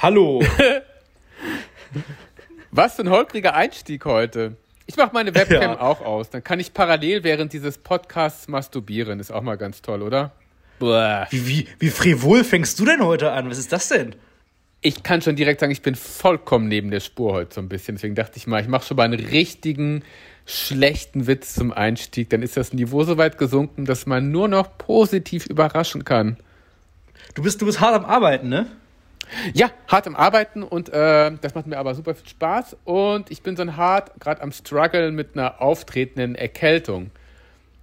[0.00, 0.40] Hallo.
[2.70, 4.56] Was für ein holpriger Einstieg heute.
[4.86, 5.80] Ich mache meine Webcam ja.
[5.80, 6.30] auch aus.
[6.30, 9.18] Dann kann ich parallel während dieses Podcasts masturbieren.
[9.18, 10.30] Ist auch mal ganz toll, oder?
[11.30, 13.50] Wie, wie, wie frivol fängst du denn heute an?
[13.50, 14.14] Was ist das denn?
[14.82, 17.96] Ich kann schon direkt sagen, ich bin vollkommen neben der Spur heute so ein bisschen.
[17.96, 20.04] Deswegen dachte ich mal, ich mache schon mal einen richtigen
[20.46, 22.30] schlechten Witz zum Einstieg.
[22.30, 26.36] Dann ist das Niveau so weit gesunken, dass man nur noch positiv überraschen kann.
[27.34, 28.68] Du bist, du bist hart am Arbeiten, ne?
[29.52, 32.76] Ja, hart am Arbeiten und äh, das macht mir aber super viel Spaß.
[32.84, 37.10] Und ich bin so ein hart gerade am Struggle mit einer auftretenden Erkältung.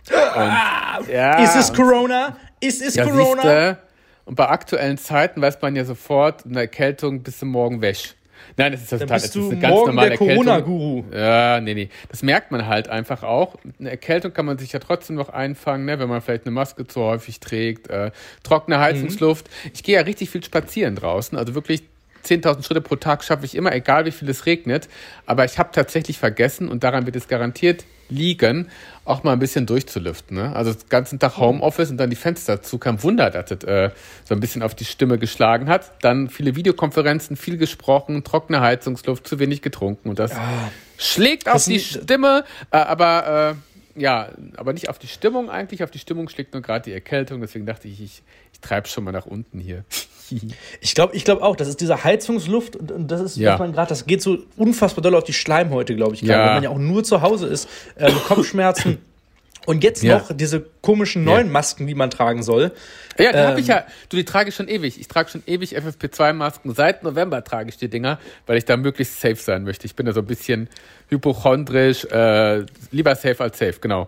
[0.10, 2.38] Und, ja, ist es Corona?
[2.60, 3.42] Ist es ja, Corona?
[3.42, 3.78] Siehste,
[4.26, 8.16] und bei aktuellen Zeiten weiß man ja sofort, eine Erkältung bis zum Morgen wäsch.
[8.58, 11.04] Nein, das ist das total, das ist eine ganz normale der Corona-Guru.
[11.14, 11.90] Ja, nee, nee.
[12.10, 13.56] Das merkt man halt einfach auch.
[13.80, 16.88] Eine Erkältung kann man sich ja trotzdem noch einfangen, ne, wenn man vielleicht eine Maske
[16.88, 18.12] zu häufig trägt, äh,
[18.44, 19.48] trockene Heizungsluft.
[19.48, 19.72] Mhm.
[19.74, 21.84] Ich gehe ja richtig viel spazieren draußen, also wirklich
[22.26, 24.90] 10.000 Schritte pro Tag schaffe ich immer, egal wie viel es regnet.
[25.26, 28.70] Aber ich habe tatsächlich vergessen, und daran wird es garantiert liegen,
[29.04, 30.38] auch mal ein bisschen durchzulüften.
[30.38, 30.56] Ne?
[30.56, 32.78] Also den ganzen Tag Homeoffice und dann die Fenster zu.
[32.78, 33.92] Kein Wunder, dass das äh,
[34.24, 35.92] so ein bisschen auf die Stimme geschlagen hat.
[36.02, 40.10] Dann viele Videokonferenzen, viel gesprochen, trockene Heizungsluft, zu wenig getrunken.
[40.10, 40.72] Und das ja.
[40.98, 43.56] schlägt auf die Stimme, äh, aber
[43.96, 45.84] äh, ja, aber nicht auf die Stimmung eigentlich.
[45.84, 47.42] Auf die Stimmung schlägt nur gerade die Erkältung.
[47.42, 49.86] Deswegen dachte ich, ich, ich treibe schon mal nach unten hier.
[50.82, 53.54] Ich glaube ich glaub auch, das ist diese Heizungsluft und, das ist, ja.
[53.54, 56.46] was man gerade, das geht so unfassbar doll auf die Schleimhäute, glaube ich, gerade, ja.
[56.46, 59.00] weil man ja auch nur zu Hause ist, äh, Kopfschmerzen.
[59.66, 60.20] Und jetzt ja.
[60.20, 61.54] noch diese komischen neuen ja.
[61.54, 62.72] Masken, die man tragen soll.
[63.18, 63.86] Ja, die ähm, habe ich ja.
[64.10, 65.00] Du, die trage ich schon ewig.
[65.00, 66.76] Ich trage schon ewig FFP2-Masken.
[66.76, 69.86] Seit November trage ich die Dinger, weil ich da möglichst safe sein möchte.
[69.86, 70.70] Ich bin da so ein bisschen
[71.10, 72.06] hypochondrisch.
[72.06, 74.08] Äh, lieber safe als safe, genau.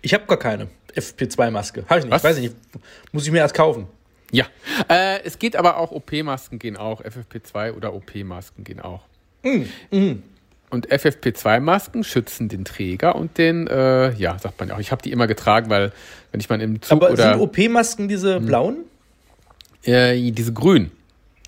[0.00, 1.84] Ich habe gar keine FFP2-Maske.
[1.86, 2.14] Habe ich nicht.
[2.14, 2.24] Was?
[2.24, 2.56] Weiß ich nicht.
[3.12, 3.86] Muss ich mir erst kaufen.
[4.34, 4.46] Ja,
[4.88, 9.02] äh, es geht aber auch, OP-Masken gehen auch, FFP2 oder OP-Masken gehen auch.
[9.44, 10.22] Mm, mm.
[10.70, 14.80] Und FFP2-Masken schützen den Träger und den, äh, ja, sagt man ja auch.
[14.80, 15.92] Ich habe die immer getragen, weil
[16.32, 17.34] wenn ich mal im Zug aber oder...
[17.34, 18.46] sind OP-Masken diese hm.
[18.46, 18.76] blauen?
[19.84, 20.90] Äh, diese grünen.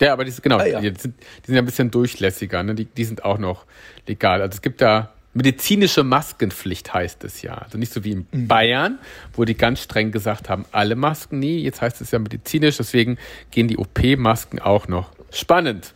[0.01, 0.81] Ja, aber diese, genau, ah, ja.
[0.81, 2.77] Die, sind, die sind ja ein bisschen durchlässiger, ne?
[2.77, 3.65] die, die sind auch noch
[4.07, 4.43] legal.
[4.43, 7.55] Also es gibt da medizinische Maskenpflicht heißt es ja.
[7.55, 8.49] Also nicht so wie in mhm.
[8.49, 8.99] Bayern,
[9.35, 11.59] wo die ganz streng gesagt haben, alle Masken nie.
[11.63, 13.19] Jetzt heißt es ja medizinisch, deswegen
[13.51, 15.13] gehen die OP-Masken auch noch.
[15.31, 15.93] Spannend.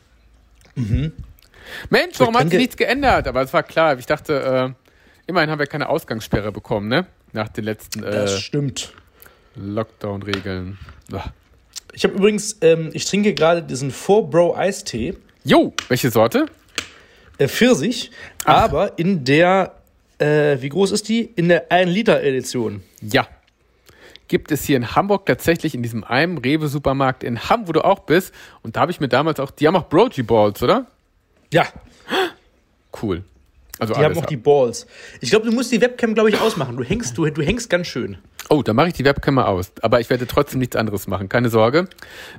[0.74, 1.12] Mhm.
[1.88, 3.26] Mensch, warum hat sich nichts geändert?
[3.26, 3.98] Aber es war klar.
[3.98, 4.90] Ich dachte, äh,
[5.26, 7.06] immerhin haben wir keine Ausgangssperre bekommen, ne?
[7.32, 8.92] Nach den letzten äh, das stimmt.
[9.56, 10.78] Lockdown-Regeln.
[11.92, 15.16] Ich habe übrigens, ähm, ich trinke gerade diesen 4-Bro-Eistee.
[15.44, 16.46] Jo, welche Sorte?
[17.40, 18.10] Äh, Pfirsich,
[18.44, 18.64] Ach.
[18.64, 19.74] aber in der,
[20.18, 21.22] äh, wie groß ist die?
[21.36, 22.82] In der 1-Liter-Edition.
[23.00, 23.26] Ja.
[24.28, 28.00] Gibt es hier in Hamburg tatsächlich in diesem einen Rewe-Supermarkt in Hamm, wo du auch
[28.00, 28.32] bist.
[28.62, 30.86] Und da habe ich mir damals auch, die haben auch Brogy Balls, oder?
[31.52, 31.66] Ja.
[33.02, 33.24] Cool.
[33.80, 34.28] Also die haben auch ab.
[34.28, 34.86] die Balls.
[35.20, 36.76] Ich glaube, du musst die Webcam, glaube ich, ausmachen.
[36.76, 38.18] Du hängst, du, du hängst ganz schön.
[38.50, 39.72] Oh, dann mache ich die Webcam mal aus.
[39.80, 41.28] Aber ich werde trotzdem nichts anderes machen.
[41.28, 41.88] Keine Sorge.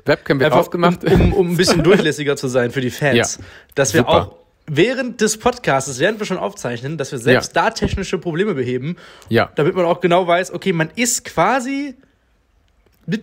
[0.05, 1.03] Webcam wird Einfach ausgemacht.
[1.03, 3.37] Um, um, um, ein bisschen durchlässiger zu sein für die Fans.
[3.39, 3.45] Ja.
[3.73, 4.11] Dass wir Super.
[4.11, 7.63] auch während des Podcasts, während wir schon aufzeichnen, dass wir selbst ja.
[7.63, 8.97] da technische Probleme beheben.
[9.29, 9.51] Ja.
[9.55, 11.95] Damit man auch genau weiß, okay, man ist quasi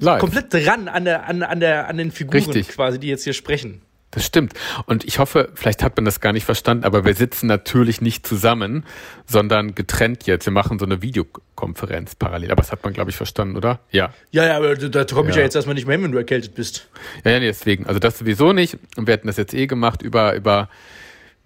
[0.00, 2.68] komplett dran an, der, an, an, der, an den Figuren Richtig.
[2.68, 3.82] quasi, die jetzt hier sprechen.
[4.10, 4.54] Das stimmt.
[4.86, 8.26] Und ich hoffe, vielleicht hat man das gar nicht verstanden, aber wir sitzen natürlich nicht
[8.26, 8.84] zusammen,
[9.26, 10.46] sondern getrennt jetzt.
[10.46, 12.50] Wir machen so eine Videokonferenz parallel.
[12.50, 13.80] Aber das hat man, glaube ich, verstanden, oder?
[13.90, 14.14] Ja.
[14.30, 15.42] Ja, ja, aber da komme ich ja.
[15.42, 16.88] ja jetzt erstmal nicht mehr hin, wenn du erkältet bist.
[17.22, 17.84] Ja, ja, nee, deswegen.
[17.84, 18.78] Also das sowieso nicht.
[18.96, 20.70] Und wir hätten das jetzt eh gemacht über, über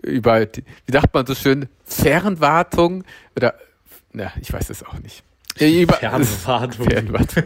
[0.02, 3.04] über, wie sagt man so schön, Fernwartung
[3.36, 3.54] oder,
[4.12, 5.22] na, ich weiß es auch nicht.
[5.58, 6.86] Über, Fernwartung.
[6.90, 7.44] Fernwartung.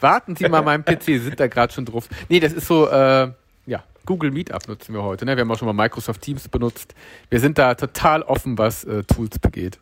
[0.00, 2.08] Warten Sie mal, mein PC sind da gerade schon drauf.
[2.28, 3.30] Nee, das ist so, äh,
[3.66, 5.24] ja, Google Meetup nutzen wir heute.
[5.24, 5.36] Ne?
[5.36, 6.94] Wir haben auch schon mal Microsoft Teams benutzt.
[7.30, 9.78] Wir sind da total offen, was äh, Tools begeht,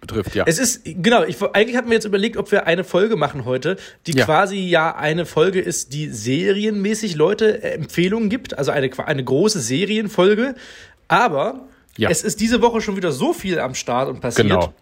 [0.00, 0.44] betrifft, ja.
[0.46, 3.76] Es ist, genau, ich, eigentlich hatten wir jetzt überlegt, ob wir eine Folge machen heute,
[4.06, 4.24] die ja.
[4.24, 9.60] quasi ja eine Folge ist, die serienmäßig Leute äh, Empfehlungen gibt, also eine, eine große
[9.60, 10.54] Serienfolge,
[11.08, 11.66] aber
[11.96, 12.10] ja.
[12.10, 14.48] es ist diese Woche schon wieder so viel am Start und passiert.
[14.48, 14.72] Genau.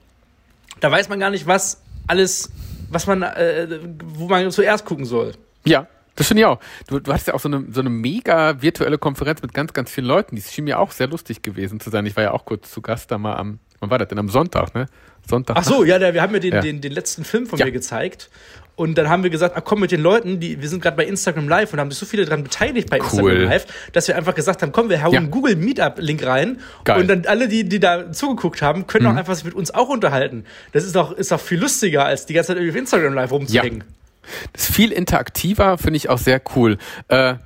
[0.80, 2.50] Da weiß man gar nicht, was alles,
[2.90, 5.32] was man, äh, wo man zuerst gucken soll.
[5.64, 6.60] Ja, das finde ich auch.
[6.86, 9.90] Du, du hattest ja auch so eine, so eine mega virtuelle Konferenz mit ganz, ganz
[9.90, 10.36] vielen Leuten.
[10.36, 12.04] Die schien mir auch sehr lustig gewesen zu sein.
[12.06, 14.18] Ich war ja auch kurz zu Gast da mal am, wann war das denn?
[14.18, 14.86] Am Sonntag, ne?
[15.28, 15.56] Sonntag.
[15.58, 16.60] Ach so, ja, wir haben ja den, ja.
[16.60, 17.66] den, den letzten Film von ja.
[17.66, 18.30] mir gezeigt.
[18.76, 21.06] Und dann haben wir gesagt, ach komm mit den Leuten, die, wir sind gerade bei
[21.06, 23.44] Instagram Live und haben sich so viele daran beteiligt bei Instagram cool.
[23.44, 25.20] Live, dass wir einfach gesagt haben, komm, wir hauen ja.
[25.20, 26.60] einen Google Meetup-Link rein.
[26.84, 27.00] Geil.
[27.00, 29.12] Und dann alle, die, die da zugeguckt haben, können mhm.
[29.12, 30.44] auch einfach sich mit uns auch unterhalten.
[30.72, 33.32] Das ist doch, ist doch viel lustiger, als die ganze Zeit irgendwie auf Instagram Live
[33.32, 33.78] rumzuhängen.
[33.78, 33.86] Ja.
[34.52, 36.76] Das ist viel interaktiver, finde ich auch sehr cool.
[37.08, 37.36] Äh,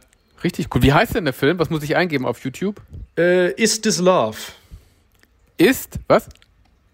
[0.43, 0.83] Richtig cool.
[0.83, 1.59] Wie heißt denn der Film?
[1.59, 2.81] Was muss ich eingeben auf YouTube?
[3.19, 4.37] Äh, Is This Love?
[5.61, 6.27] Ist, was?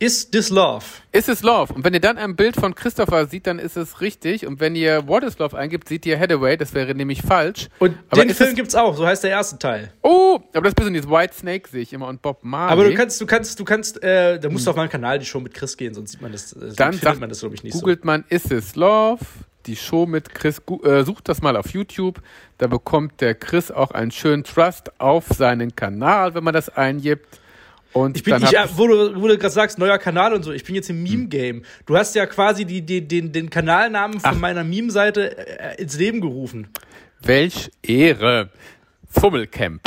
[0.00, 0.84] Is This Love?
[1.12, 1.72] Is This Love?
[1.72, 4.44] Und wenn ihr dann ein Bild von Christopher sieht, dann ist es richtig.
[4.44, 6.56] Und wenn ihr What is Love eingibt, seht ihr Hathaway.
[6.56, 7.68] Das wäre nämlich falsch.
[7.78, 8.96] Und aber den Film gibt's auch.
[8.96, 9.92] So heißt der erste Teil.
[10.02, 11.08] Oh, aber das bist du nicht.
[11.08, 12.72] White Snake sehe ich immer und Bob Marley.
[12.72, 14.72] Aber du kannst, du kannst, du kannst, äh, da musst du hm.
[14.72, 16.54] auf meinen Kanal die Show mit Chris gehen, sonst sieht man das.
[16.54, 18.06] Äh, dann findet man das glaube ich nicht googelt so.
[18.06, 19.20] man Is This Love?
[19.66, 20.60] Die Show mit Chris.
[20.82, 22.20] Äh, sucht das mal auf YouTube.
[22.58, 27.38] Da bekommt der Chris auch einen schönen Trust auf seinen Kanal, wenn man das eingibt.
[27.92, 30.64] Und ich bin, ich, wo du, wo du gerade sagst, neuer Kanal und so, ich
[30.64, 31.62] bin jetzt im Meme-Game.
[31.86, 34.38] Du hast ja quasi die, die, den, den Kanalnamen von Ach.
[34.38, 36.68] meiner Meme-Seite äh, ins Leben gerufen.
[37.22, 38.50] Welch Ehre.
[39.10, 39.82] Fummelcamp.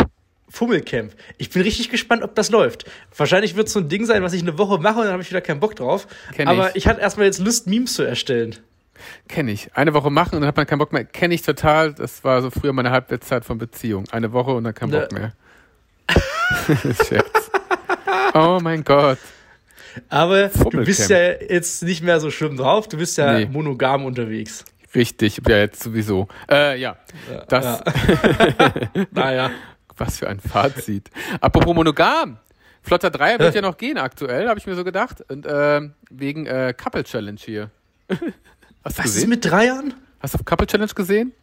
[0.49, 1.13] Fummelcamp.
[1.37, 2.85] Ich bin richtig gespannt, ob das läuft.
[3.15, 5.21] Wahrscheinlich wird es so ein Ding sein, was ich eine Woche mache und dann habe
[5.21, 6.07] ich wieder keinen Bock drauf.
[6.33, 8.55] Kenn Aber ich, ich hatte erstmal jetzt Lust, Memes zu erstellen.
[9.27, 9.69] Kenne ich.
[9.75, 11.05] Eine Woche machen und dann hat man keinen Bock mehr.
[11.05, 11.93] Kenne ich total.
[11.93, 14.05] Das war so früher meine Halbwertszeit von Beziehung.
[14.11, 15.19] Eine Woche und dann kein Bock ne.
[15.19, 15.33] mehr.
[18.33, 19.17] Oh mein Gott.
[20.09, 23.45] Aber du bist ja jetzt nicht mehr so schlimm drauf, du bist ja nee.
[23.45, 24.63] monogam unterwegs.
[24.95, 26.27] Richtig, ja, jetzt sowieso.
[26.49, 26.97] Äh, ja,
[27.47, 27.65] das.
[27.65, 27.83] Ja.
[29.11, 29.51] naja.
[29.97, 31.09] Was für ein Fazit.
[31.41, 32.37] Apropos monogam.
[32.81, 35.23] Flotter 3 wird ja noch gehen aktuell, habe ich mir so gedacht.
[35.29, 37.69] Und äh, wegen äh, Couple Challenge hier.
[38.09, 38.23] Hast du
[38.83, 39.23] Was gesehen?
[39.23, 39.93] ist mit Dreiern?
[40.21, 41.33] Hast du Couple Challenge gesehen?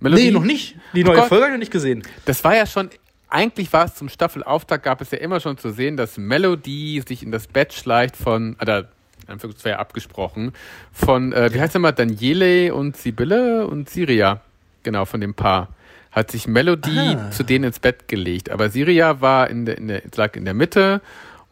[0.00, 0.24] Melodie?
[0.24, 0.76] Nee, noch nicht.
[0.94, 2.02] Die neue oh Folge habe ich noch nicht gesehen.
[2.24, 2.88] Das war ja schon
[3.30, 7.22] eigentlich war es zum Staffelauftakt, gab es ja immer schon zu sehen, dass Melody sich
[7.22, 8.88] in das Bett schleicht von, oder
[9.26, 10.52] Anführungszeichen abgesprochen,
[10.92, 14.40] von, äh, wie heißt der mal, Daniele und Sibylle und Siria,
[14.82, 15.68] genau, von dem Paar,
[16.10, 17.30] hat sich Melody Aha.
[17.30, 18.50] zu denen ins Bett gelegt.
[18.50, 21.00] Aber Siria war in der, in der, lag in der Mitte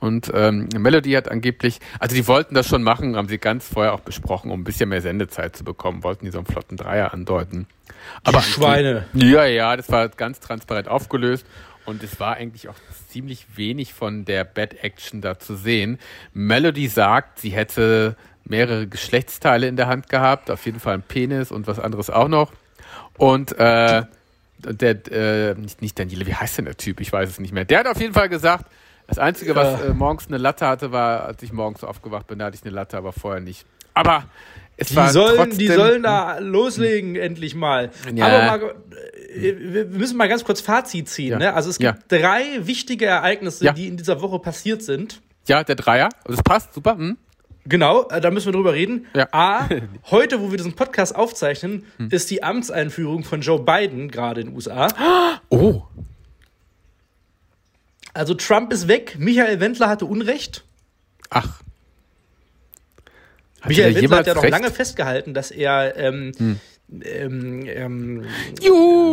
[0.00, 3.94] und ähm, Melody hat angeblich, also die wollten das schon machen, haben sie ganz vorher
[3.94, 7.12] auch besprochen, um ein bisschen mehr Sendezeit zu bekommen, wollten die so einen flotten Dreier
[7.12, 7.66] andeuten.
[8.24, 9.06] Aber die Schweine.
[9.12, 11.46] Ja, ja, das war ganz transparent aufgelöst.
[11.88, 12.74] Und es war eigentlich auch
[13.08, 15.98] ziemlich wenig von der Bad Action da zu sehen.
[16.34, 18.14] Melody sagt, sie hätte
[18.44, 22.28] mehrere Geschlechtsteile in der Hand gehabt, auf jeden Fall ein Penis und was anderes auch
[22.28, 22.52] noch.
[23.16, 24.02] Und äh,
[24.58, 27.00] der, äh, nicht, nicht Daniele, wie heißt denn der Typ?
[27.00, 27.64] Ich weiß es nicht mehr.
[27.64, 28.66] Der hat auf jeden Fall gesagt,
[29.06, 32.44] das Einzige, was äh, morgens eine Latte hatte, war, als ich morgens aufgewacht bin, da
[32.44, 33.64] hatte ich eine Latte, aber vorher nicht.
[33.94, 34.24] Aber
[34.80, 37.90] es die sollen, trotzdem, die sollen da loslegen, endlich mal.
[38.14, 38.26] Ja.
[38.26, 38.74] Aber mal,
[39.34, 41.32] äh, wir müssen mal ganz kurz Fazit ziehen.
[41.32, 41.38] Ja.
[41.38, 41.54] Ne?
[41.54, 42.18] Also es gibt ja.
[42.18, 45.20] drei wichtige Ereignisse, die in dieser Woche passiert sind.
[45.48, 46.10] Ja, der Dreier.
[46.24, 46.96] Das passt, super.
[46.96, 47.16] Hm.
[47.64, 49.06] Genau, äh, da müssen wir drüber reden.
[49.14, 49.28] Ja.
[49.32, 49.68] A,
[50.10, 52.08] heute, wo wir diesen Podcast aufzeichnen, hm.
[52.12, 54.88] ist die Amtseinführung von Joe Biden gerade in den USA.
[55.50, 55.82] Oh.
[58.12, 60.64] Also Trump ist weg, Michael Wendler hatte Unrecht.
[61.30, 61.62] Ach.
[63.60, 64.52] Hat Michael Wendler hat ja noch recht?
[64.52, 66.60] lange festgehalten, dass er ähm, hm.
[67.02, 68.24] ähm, ähm,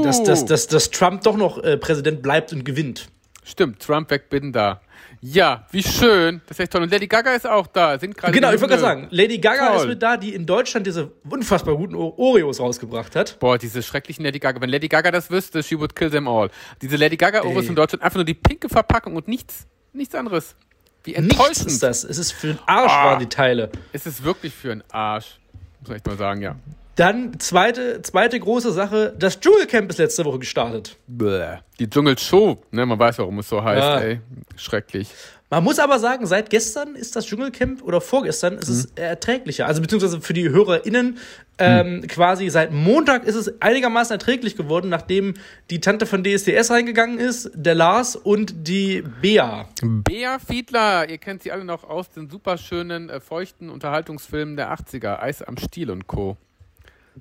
[0.04, 3.08] dass, dass, dass, dass Trump doch noch äh, Präsident bleibt und gewinnt.
[3.44, 4.82] Stimmt, Trump weg, bin da.
[5.22, 6.42] Ja, wie schön.
[6.48, 6.84] Das ist echt toll.
[6.84, 7.98] Und Lady Gaga ist auch da.
[7.98, 9.78] Singt gerade genau, ich wollte gerade sagen, Lady Gaga toll.
[9.78, 13.40] ist mit da, die in Deutschland diese unfassbar guten Oreos rausgebracht hat.
[13.40, 14.62] Boah, diese schrecklichen Lady Gaga.
[14.62, 16.50] Wenn Lady Gaga das wüsste, she would kill them all.
[16.82, 20.56] Diese Lady Gaga Oreos in Deutschland einfach nur die pinke Verpackung und nichts, nichts anderes.
[21.06, 21.48] Wie enttäuschend.
[21.50, 22.04] Nichts ist das.
[22.04, 23.70] Es ist für den Arsch ah, waren die Teile.
[23.94, 25.40] Es ist wirklich für den Arsch.
[25.80, 26.56] Muss ich echt mal sagen, ja.
[26.96, 30.96] Dann zweite, zweite große Sache, das Dschungelcamp ist letzte Woche gestartet.
[31.08, 31.58] Bäh.
[31.80, 34.00] Die Dschungelshow, ne, man weiß, warum es so heißt, ja.
[34.00, 34.22] ey.
[34.56, 35.10] Schrecklich.
[35.50, 38.76] Man muss aber sagen, seit gestern ist das Dschungelcamp oder vorgestern ist mhm.
[38.76, 39.68] es erträglicher.
[39.68, 41.18] Also beziehungsweise für die HörerInnen
[41.60, 42.08] ähm, mhm.
[42.08, 45.36] quasi seit Montag ist es einigermaßen erträglich geworden, nachdem
[45.70, 49.70] die Tante von DSDS reingegangen ist, der Lars und die Bea.
[49.82, 55.20] Bea Fiedler, ihr kennt sie alle noch aus den superschönen, äh, feuchten Unterhaltungsfilmen der 80er,
[55.20, 56.38] Eis am Stiel und Co.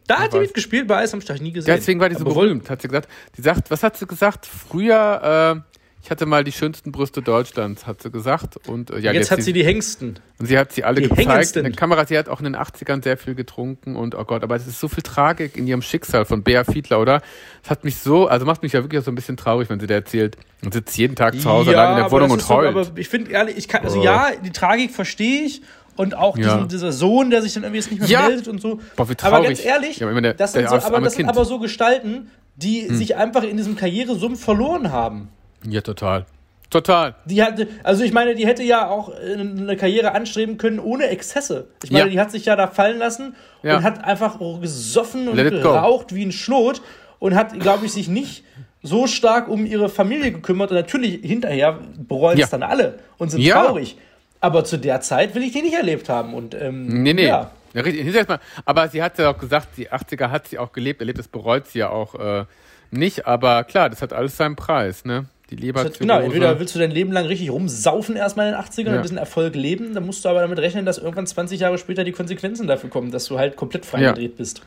[0.06, 1.70] Da hat sie mitgespielt, bei Eis am Stiel, nie gesehen.
[1.70, 3.08] Ja, deswegen war die so berühmt, hat sie gesagt.
[3.36, 4.46] Die sagt, was hat sie gesagt?
[4.46, 5.74] Früher, äh,
[6.04, 8.68] ich hatte mal die schönsten Brüste Deutschlands, hat sie gesagt.
[8.68, 10.18] Und äh, ja, jetzt, jetzt hat sie die Hängsten.
[10.38, 11.64] Und sie hat sie alle die gezeigt Hängendsten.
[11.64, 12.04] in der Kamera.
[12.04, 14.78] Sie hat auch in den 80ern sehr viel getrunken und oh Gott, aber es ist
[14.78, 17.22] so viel Tragik in ihrem Schicksal von Bea Fiedler, oder?
[17.62, 19.86] Es hat mich so, also macht mich ja wirklich so ein bisschen traurig, wenn sie
[19.86, 22.74] da erzählt und sitzt jeden Tag zu Hause ja, allein in der Wohnung und heult.
[22.74, 24.04] So, aber ich finde ehrlich, ich kann, also oh.
[24.04, 25.62] ja, die Tragik verstehe ich
[25.96, 26.66] und auch diesen, ja.
[26.66, 28.28] dieser Sohn, der sich dann irgendwie jetzt nicht mehr ja.
[28.28, 28.80] meldet und so.
[28.96, 29.34] Boah, wie traurig.
[29.34, 32.88] Aber ganz ehrlich, ja, der, das, sind so, aber, das sind aber so Gestalten, die
[32.88, 32.96] hm.
[32.96, 35.28] sich einfach in diesem Karrieresumpf verloren haben.
[35.68, 36.26] Ja, total.
[36.70, 37.14] Total.
[37.24, 41.68] Die hatte, also ich meine, die hätte ja auch eine Karriere anstreben können ohne Exzesse.
[41.84, 42.10] Ich meine, ja.
[42.10, 43.76] die hat sich ja da fallen lassen ja.
[43.76, 46.82] und hat einfach gesoffen und geraucht wie ein Schlot
[47.20, 48.44] und hat, glaube ich, sich nicht
[48.82, 50.70] so stark um ihre Familie gekümmert.
[50.70, 52.44] Und natürlich hinterher bereuen ja.
[52.44, 53.96] es dann alle und sind traurig.
[54.44, 56.34] Aber zu der Zeit will ich die nicht erlebt haben.
[56.34, 57.26] Und, ähm, nee, nee.
[57.26, 57.50] Ja.
[57.72, 58.26] Ja, richtig.
[58.64, 61.66] Aber sie hat ja auch gesagt, die 80er hat sie auch gelebt, erlebt, das bereut
[61.66, 62.44] sie ja auch äh,
[62.92, 65.24] nicht, aber klar, das hat alles seinen Preis, ne?
[65.50, 65.98] Die Leberzirrhose.
[65.98, 68.90] Genau, entweder willst du dein Leben lang richtig rumsaufen erstmal in den 80ern ja.
[68.90, 71.78] und ein bisschen Erfolg leben, dann musst du aber damit rechnen, dass irgendwann 20 Jahre
[71.78, 74.36] später die Konsequenzen dafür kommen, dass du halt komplett freigedreht ja.
[74.36, 74.62] bist.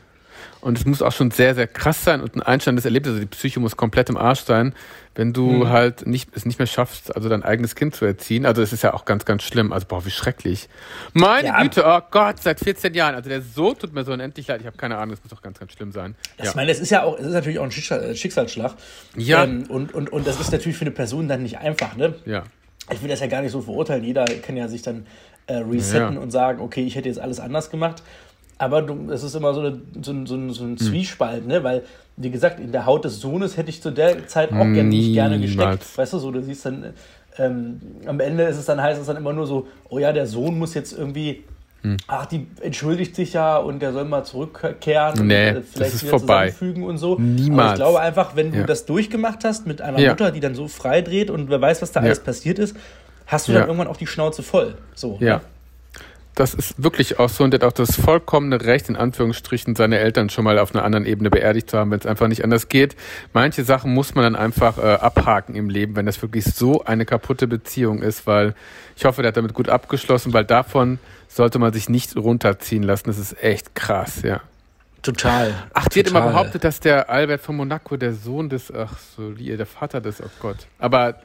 [0.60, 3.12] Und es muss auch schon sehr, sehr krass sein und ein einschneidendes Erlebnis.
[3.12, 4.74] Also die Psyche muss komplett im Arsch sein,
[5.14, 5.68] wenn du mhm.
[5.68, 8.44] halt nicht, es nicht mehr schaffst, also dein eigenes Kind zu erziehen.
[8.44, 9.72] Also es ist ja auch ganz, ganz schlimm.
[9.72, 10.68] Also boah, wie schrecklich.
[11.12, 11.62] Meine ja.
[11.62, 13.14] Güte, oh Gott, seit 14 Jahren.
[13.14, 14.60] Also der so tut mir so unendlich leid.
[14.60, 16.16] Ich habe keine Ahnung, das muss doch ganz, ganz schlimm sein.
[16.36, 16.50] Das, ja.
[16.50, 18.74] Ich meine, es ist ja auch, es ist natürlich auch ein äh, Schicksalsschlag.
[19.16, 19.44] Ja.
[19.44, 22.14] Ähm, und, und, und das ist natürlich für eine Person dann nicht einfach, ne?
[22.26, 22.42] Ja.
[22.90, 24.02] Ich will das ja gar nicht so verurteilen.
[24.02, 25.06] Jeder kann ja sich dann
[25.46, 26.20] äh, resetten ja.
[26.20, 28.02] und sagen, okay, ich hätte jetzt alles anders gemacht.
[28.58, 30.78] Aber du, es ist immer so, eine, so, ein, so, ein, so ein hm.
[30.78, 31.62] Zwiespalt, ne?
[31.62, 31.84] Weil,
[32.16, 35.12] wie gesagt, in der Haut des Sohnes hätte ich zu der Zeit auch gerne nicht
[35.12, 35.96] gerne gesteckt.
[35.96, 36.92] Weißt du, so, du siehst dann,
[37.38, 40.26] ähm, am Ende ist es dann, heißt es dann immer nur so, oh ja, der
[40.26, 41.44] Sohn muss jetzt irgendwie,
[41.82, 41.98] hm.
[42.08, 45.94] ach, die entschuldigt sich ja und der soll mal zurückkehren nee, und äh, vielleicht das
[45.94, 46.50] ist wieder vorbei.
[46.50, 47.16] zusammenfügen und so.
[47.16, 47.60] Niemals.
[47.60, 48.66] Aber ich glaube einfach, wenn du ja.
[48.66, 50.10] das durchgemacht hast mit einer ja.
[50.10, 52.06] Mutter, die dann so freidreht und wer weiß, was da ja.
[52.06, 52.76] alles passiert ist,
[53.28, 54.74] hast du dann irgendwann auch die Schnauze voll.
[54.96, 55.16] So.
[55.20, 55.42] Ja.
[56.38, 59.98] Das ist wirklich auch so und der hat auch das vollkommene Recht, in Anführungsstrichen, seine
[59.98, 62.68] Eltern schon mal auf einer anderen Ebene beerdigt zu haben, wenn es einfach nicht anders
[62.68, 62.94] geht.
[63.32, 67.06] Manche Sachen muss man dann einfach äh, abhaken im Leben, wenn das wirklich so eine
[67.06, 68.54] kaputte Beziehung ist, weil
[68.94, 73.08] ich hoffe, der hat damit gut abgeschlossen, weil davon sollte man sich nicht runterziehen lassen.
[73.08, 74.40] Das ist echt krass, ja.
[75.02, 75.52] Total.
[75.74, 75.96] Ach, total.
[75.96, 80.00] wird immer behauptet, dass der Albert von Monaco der Sohn des, ach so, der Vater
[80.00, 80.68] des, oh Gott.
[80.78, 81.16] Aber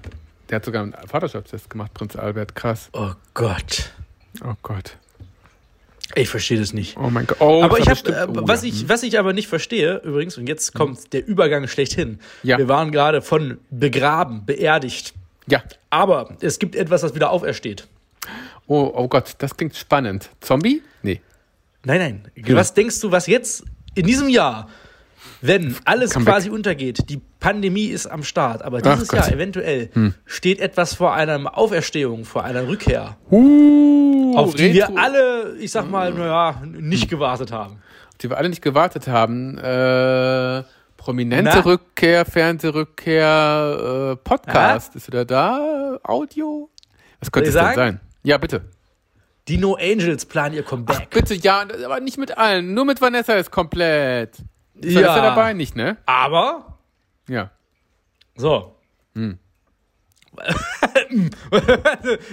[0.49, 2.89] der hat sogar einen Vaterschaftstest gemacht, Prinz Albert, krass.
[2.93, 3.91] Oh Gott.
[4.43, 4.97] Oh Gott.
[6.15, 6.97] Ich verstehe das nicht.
[6.97, 7.37] Oh mein Gott.
[7.39, 10.47] Oh, aber ich habe, äh, oh, was ich, was ich aber nicht verstehe, übrigens, und
[10.47, 11.09] jetzt kommt mhm.
[11.11, 12.19] der Übergang schlechthin.
[12.43, 12.57] Ja.
[12.57, 15.13] Wir waren gerade von begraben, beerdigt.
[15.47, 15.63] Ja.
[15.89, 17.87] Aber es gibt etwas, was wieder aufersteht.
[18.67, 20.29] Oh, oh Gott, das klingt spannend.
[20.39, 20.81] Zombie?
[21.01, 21.21] Nee.
[21.83, 22.31] Nein, nein.
[22.35, 22.55] Ja.
[22.55, 23.63] Was denkst du, was jetzt
[23.95, 24.69] in diesem Jahr
[25.41, 26.55] wenn alles Come quasi back.
[26.55, 30.13] untergeht, die Pandemie ist am Start, aber dieses Jahr eventuell hm.
[30.25, 34.95] steht etwas vor einer Auferstehung, vor einer Rückkehr, uh, auf die Retro.
[34.95, 37.81] wir alle, ich sag mal, naja, nicht gewartet haben.
[38.09, 39.57] Auf die wir alle nicht gewartet haben.
[39.57, 40.63] Äh,
[40.97, 41.59] prominente Na?
[41.59, 44.93] Rückkehr, Fernsehrückkehr, äh, Podcast.
[44.93, 44.97] Ja?
[44.97, 45.99] Ist wieder da?
[46.03, 46.69] Audio?
[47.19, 47.99] Was könnte es denn sein?
[48.23, 48.61] Ja, bitte.
[49.49, 50.99] Die No Angels planen ihr Comeback.
[51.01, 52.73] Ach, bitte, ja, aber nicht mit allen.
[52.73, 54.37] Nur mit Vanessa ist komplett.
[54.83, 55.21] Ist ja.
[55.21, 55.97] dabei nicht, ne?
[56.05, 56.77] Aber.
[57.27, 57.51] Ja.
[58.35, 58.75] So.
[59.15, 59.39] Hm.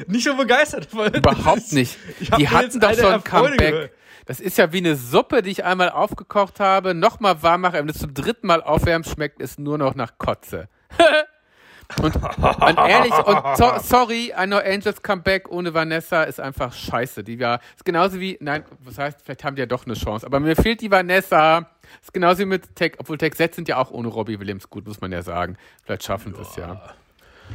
[0.07, 0.89] nicht so begeistert.
[0.93, 1.99] Überhaupt nicht.
[2.39, 3.93] Die hatten doch so ein Comeback.
[4.27, 7.89] Das ist ja wie eine Suppe, die ich einmal aufgekocht habe, nochmal warm mache, wenn
[7.89, 10.69] du es zum dritten Mal aufwärmst, schmeckt es nur noch nach Kotze.
[12.01, 17.25] und, und, ehrlich, und so, sorry, I know Angels Comeback ohne Vanessa ist einfach scheiße.
[17.25, 20.25] Die war, ist genauso wie, nein, was heißt, vielleicht haben die ja doch eine Chance,
[20.25, 21.69] aber mir fehlt die Vanessa.
[22.03, 24.87] Ist genauso wie mit Tech, obwohl Tech Sets sind ja auch ohne Robbie Williams gut,
[24.87, 25.57] muss man ja sagen.
[25.85, 26.81] Vielleicht schaffen sie es ja.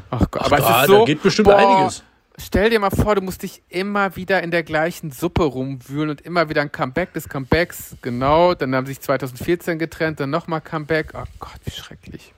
[0.10, 2.04] Ach Gott, Ach, aber da, es ist so, geht bestimmt boah, einiges.
[2.38, 6.22] Stell dir mal vor, du musst dich immer wieder in der gleichen Suppe rumwühlen und
[6.22, 7.96] immer wieder ein Comeback des Comebacks.
[8.02, 11.14] Genau, dann haben sie sich 2014 getrennt, dann nochmal Comeback.
[11.14, 12.34] Oh Gott, wie schrecklich.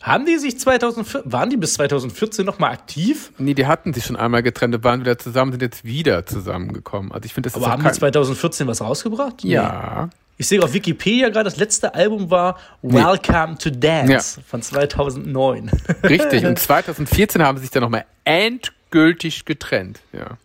[0.00, 3.32] Haben die sich 2014, waren die bis 2014 nochmal aktiv?
[3.36, 7.12] Nee, die hatten sich schon einmal getrennt, waren wieder zusammen, sind jetzt wieder zusammengekommen.
[7.12, 9.44] Also ich finde, das Aber ist haben die 2014 was rausgebracht?
[9.44, 10.04] Ja.
[10.06, 10.16] Nee.
[10.40, 13.58] Ich sehe auf Wikipedia gerade, das letzte Album war Welcome nee.
[13.58, 14.42] to Dance ja.
[14.48, 15.70] von 2009.
[16.02, 20.38] Richtig, und 2014 haben sie sich dann nochmal endgültig getrennt, ja.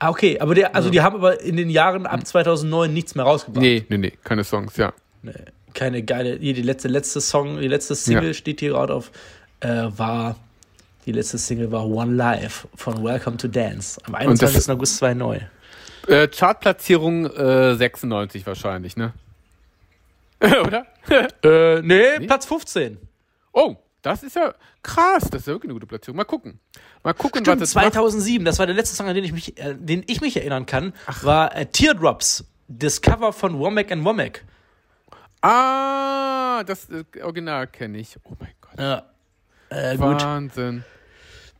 [0.00, 0.90] Ah, okay, aber der, also ja.
[0.90, 3.62] die haben aber in den Jahren ab 2009 nichts mehr rausgebracht.
[3.62, 4.92] Nee, nee, nee, keine Songs, ja.
[5.22, 5.30] Nee,
[5.74, 8.34] keine geile, die letzte, letzte Song, die letzte Single ja.
[8.34, 9.12] steht hier gerade auf,
[9.60, 10.34] äh, war,
[11.06, 14.68] die letzte Single war One Life von Welcome to Dance am 21.
[14.70, 15.48] August 2009.
[16.06, 19.12] Äh, Chartplatzierung äh, 96 wahrscheinlich, ne?
[20.42, 20.86] Oder?
[21.42, 22.98] äh, nee, nee, Platz 15.
[23.52, 25.24] Oh, das ist ja krass.
[25.30, 26.16] Das ist ja wirklich eine gute Platzierung.
[26.16, 26.58] Mal gucken.
[27.02, 28.48] Mal gucken, Stimmt, was das 2007, macht.
[28.48, 30.92] das war der letzte Song, an den ich mich, äh, den ich mich erinnern kann,
[31.06, 31.24] Ach.
[31.24, 34.44] war äh, Teardrops, das Cover von Womack and Womack.
[35.42, 38.16] Ah, das äh, Original kenne ich.
[38.24, 38.78] Oh mein Gott.
[38.78, 39.04] Ja.
[39.70, 40.84] Äh, Wahnsinn.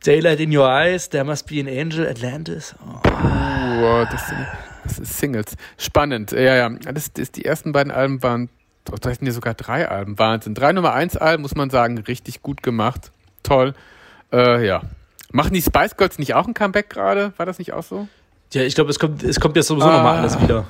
[0.03, 2.73] Daylight in Your Eyes, There Must Be an Angel, Atlantis.
[2.83, 4.47] Oh, oh das, sind,
[4.83, 5.55] das ist Singles.
[5.77, 6.31] Spannend.
[6.31, 6.69] Ja, ja.
[6.69, 8.49] Das, das, die ersten beiden Alben waren,
[8.85, 10.17] da sind ja sogar drei Alben.
[10.17, 10.55] Wahnsinn.
[10.55, 13.11] Drei Nummer eins Alben, muss man sagen, richtig gut gemacht.
[13.43, 13.75] Toll.
[14.33, 14.81] Äh, ja.
[15.31, 17.33] Machen die Spice Girls nicht auch ein Comeback gerade?
[17.37, 18.07] War das nicht auch so?
[18.53, 19.97] Ja, ich glaube, es kommt, es kommt jetzt sowieso ah.
[19.97, 20.67] nochmal alles wieder.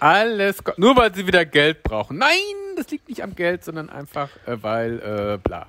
[0.00, 2.18] Alles, nur weil sie wieder Geld brauchen.
[2.18, 2.30] Nein,
[2.76, 5.66] das liegt nicht am Geld, sondern einfach, äh, weil, äh, bla.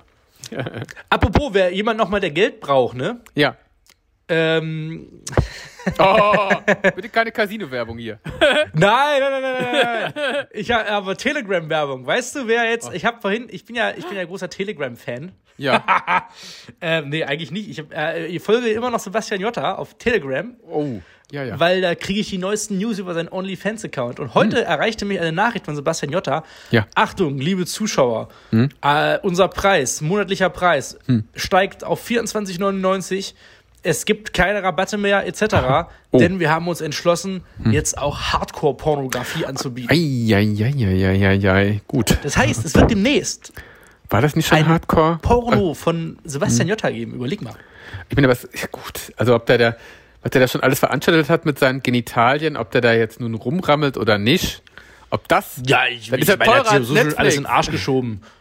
[1.08, 3.20] Apropos, wer jemand nochmal der Geld braucht, ne?
[3.34, 3.56] Ja.
[4.28, 5.22] Ähm.
[5.98, 6.48] Oh,
[6.94, 8.20] bitte keine Casino-Werbung hier.
[8.72, 10.46] nein, nein, nein, nein, nein.
[10.52, 12.06] Ich habe aber Telegram-Werbung.
[12.06, 12.88] Weißt du, wer jetzt?
[12.88, 12.92] Oh.
[12.92, 15.32] Ich habe vorhin, ich bin ja, ich bin ja großer Telegram-Fan.
[15.62, 16.28] Ja.
[16.80, 17.68] ähm, nee, eigentlich nicht.
[17.68, 20.54] Ich, äh, ich folge immer noch Sebastian Jotta auf Telegram.
[20.68, 21.00] Oh.
[21.30, 21.58] Ja, ja.
[21.58, 24.20] Weil da kriege ich die neuesten News über seinen OnlyFans-Account.
[24.20, 24.64] Und heute hm.
[24.64, 26.44] erreichte mich eine Nachricht von Sebastian Jotta.
[26.70, 26.86] Ja.
[26.94, 28.68] Achtung, liebe Zuschauer, hm.
[28.82, 31.24] äh, unser Preis, monatlicher Preis, hm.
[31.34, 33.32] steigt auf 24,99
[33.84, 36.18] es gibt keine Rabatte mehr etc., oh.
[36.18, 37.72] denn wir haben uns entschlossen, hm.
[37.72, 39.90] jetzt auch Hardcore-Pornografie anzubieten.
[39.90, 42.16] Eieieiei, gut.
[42.22, 43.52] Das heißt, es wird demnächst
[44.12, 45.18] war das nicht schon ein Hardcore?
[45.22, 46.70] Porno von Sebastian hm.
[46.70, 47.54] Jotta geben, überleg mal.
[48.08, 49.76] Ich bin aber, ja gut, also ob der da,
[50.22, 53.34] was der da schon alles veranstaltet hat mit seinen Genitalien, ob der da jetzt nun
[53.34, 54.62] rumrammelt oder nicht,
[55.10, 57.70] ob das, ja, ich, das ich, ist ja teurer als so alles in den Arsch
[57.70, 58.22] geschoben.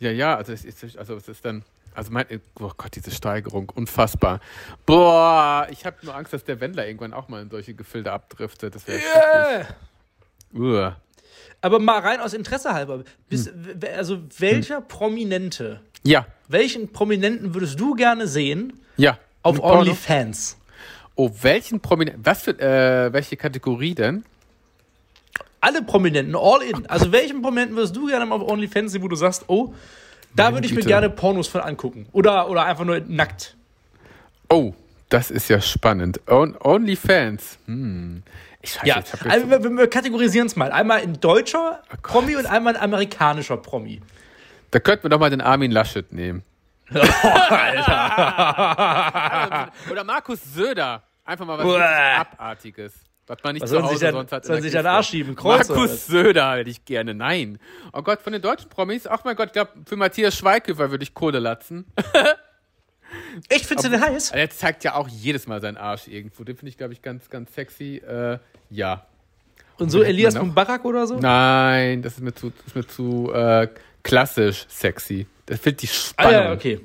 [0.00, 2.24] Ja, ja, also es ist, also es ist dann, also mein,
[2.60, 4.38] oh Gott, diese Steigerung, unfassbar.
[4.86, 8.76] Boah, ich habe nur Angst, dass der Wendler irgendwann auch mal in solche Gefilde abdriftet.
[8.76, 9.00] Das wäre
[10.54, 10.96] yeah.
[11.60, 13.02] Aber mal rein aus Interesse halber.
[13.28, 13.80] Bis, hm.
[13.96, 14.88] Also welcher hm.
[14.88, 15.80] Prominente?
[16.04, 16.26] Ja.
[16.48, 18.80] Welchen Prominenten würdest du gerne sehen?
[18.96, 19.18] Ja.
[19.42, 20.56] Auf OnlyFans.
[21.14, 22.24] Oh, welchen Prominenten?
[22.24, 24.24] Was für äh, welche Kategorie denn?
[25.60, 26.86] Alle Prominenten, all in.
[26.86, 29.74] Also welchen Prominenten würdest du gerne auf OnlyFans sehen, wo du sagst, oh,
[30.36, 32.06] da würde ich mir gerne Pornos von angucken.
[32.12, 33.56] Oder, oder einfach nur nackt.
[34.48, 34.72] Oh,
[35.08, 36.20] das ist ja spannend.
[36.28, 37.58] On OnlyFans.
[37.66, 38.22] Hm.
[38.60, 40.72] Ich scheiße, ja, ich also wir, wir kategorisieren es mal.
[40.72, 44.00] Einmal ein deutscher oh Promi und einmal ein amerikanischer Promi.
[44.70, 46.42] Da könnten wir doch mal den Armin Laschet nehmen.
[46.94, 46.98] Oh,
[47.50, 48.12] Alter.
[49.90, 51.02] Oder Markus Söder.
[51.22, 51.66] Einfach mal was
[52.20, 52.94] Abartiges.
[53.26, 54.46] Was man nicht was zu Hause dann, sonst hat.
[54.46, 55.36] Sollen sich dann Arsch schieben?
[55.36, 57.12] Kreuz Markus Söder hätte ich gerne.
[57.12, 57.58] Nein.
[57.92, 59.06] Oh Gott, von den deutschen Promis.
[59.06, 61.84] Ach mein Gott, ich glaube, für Matthias Schweighöfer würde ich Kohle latzen.
[63.50, 64.30] ich finde den heiß.
[64.30, 66.44] Er zeigt ja auch jedes Mal seinen Arsch irgendwo.
[66.44, 67.96] Den finde ich, glaube ich, ganz, ganz sexy.
[67.96, 68.38] Äh,
[68.70, 69.06] ja.
[69.78, 71.18] Und so Elias Mubarak oder so?
[71.18, 73.68] Nein, das ist mir zu, ist mir zu äh,
[74.02, 75.26] klassisch sexy.
[75.46, 76.34] Das fehlt die Spannung.
[76.34, 76.80] Ah, ja, okay.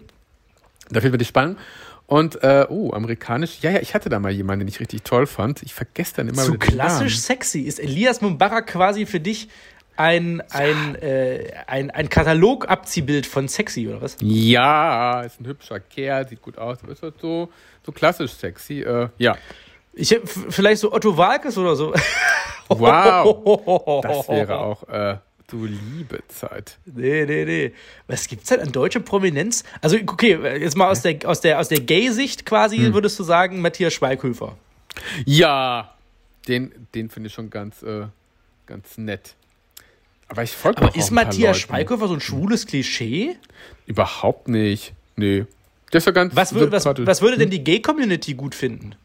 [0.89, 1.57] Da fehlt mir die Spannung.
[2.05, 3.59] Und, äh, oh, amerikanisch.
[3.61, 5.63] Ja, ja, ich hatte da mal jemanden, den ich richtig toll fand.
[5.63, 7.61] Ich vergesse dann immer Zu klassisch sexy.
[7.61, 9.49] Ist Elias Mubarak quasi für dich
[9.95, 14.17] ein, ein, äh, ein, ein Katalogabziehbild von sexy, oder was?
[14.21, 17.49] Ja, ist ein hübscher Kerl, sieht gut aus, ist halt so,
[17.85, 18.81] so klassisch sexy.
[18.81, 19.37] Äh, ja.
[19.93, 21.93] Ich vielleicht so Otto Walkes oder so.
[22.69, 24.01] Wow.
[24.01, 24.87] Das wäre auch.
[24.87, 26.79] Äh, Du liebe Zeit.
[26.85, 27.73] Nee, nee, nee.
[28.07, 29.63] Was gibt's denn an deutsche Prominenz?
[29.81, 32.93] Also, okay, jetzt mal aus der, aus der, aus der Gay-Sicht quasi, hm.
[32.95, 34.57] würdest du sagen, Matthias Schweighöfer.
[35.25, 35.93] Ja,
[36.47, 38.07] den, den finde ich schon ganz, äh,
[38.65, 39.35] ganz nett.
[40.27, 43.35] Aber ich folge Aber ist Matthias Schweighöfer so ein schwules Klischee?
[43.85, 44.93] Überhaupt nicht.
[45.15, 45.45] Nee.
[45.91, 46.35] Der ist ja ganz.
[46.35, 48.95] Was, würde, was, was würde denn die Gay-Community gut finden?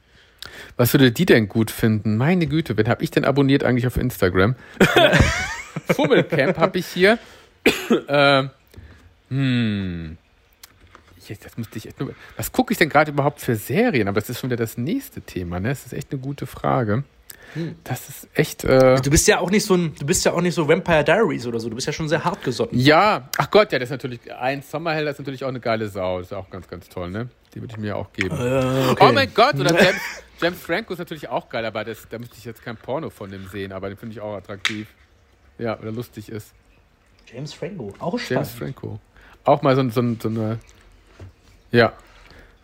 [0.76, 2.16] Was würde die denn gut finden?
[2.16, 4.54] Meine Güte, wen habe ich denn abonniert eigentlich auf Instagram?
[5.94, 7.18] Fummelcamp habe ich hier.
[8.06, 8.44] äh,
[9.28, 10.16] hm.
[11.26, 14.08] Jetzt, das müsste ich echt nur, was gucke ich denn gerade überhaupt für Serien?
[14.08, 15.68] Aber das ist schon wieder das nächste Thema, ne?
[15.68, 17.04] Das ist echt eine gute Frage.
[17.54, 17.76] Hm.
[17.84, 18.64] Das ist echt.
[18.64, 21.04] Äh du bist ja auch nicht so ein, du bist ja auch nicht so Vampire
[21.04, 21.68] Diaries oder so.
[21.68, 22.78] Du bist ja schon sehr hart gesotten.
[22.78, 25.88] Ja, ach Gott, ja, das ist natürlich ein Sommerhell, das ist natürlich auch eine geile
[25.88, 26.18] Sau.
[26.18, 27.28] Das ist auch ganz, ganz toll, ne?
[27.54, 28.36] Die würde ich mir auch geben.
[28.36, 29.06] Uh, okay.
[29.08, 30.00] Oh mein Gott, oder James,
[30.40, 33.30] James Franco ist natürlich auch geil, aber das, da müsste ich jetzt kein Porno von
[33.30, 34.88] dem sehen, aber den finde ich auch attraktiv.
[35.58, 36.52] Ja, oder lustig ist.
[37.32, 38.28] James Franco, auch spannend.
[38.28, 39.00] James Franco.
[39.44, 40.58] Auch mal so, so, so eine,
[41.70, 41.92] ja,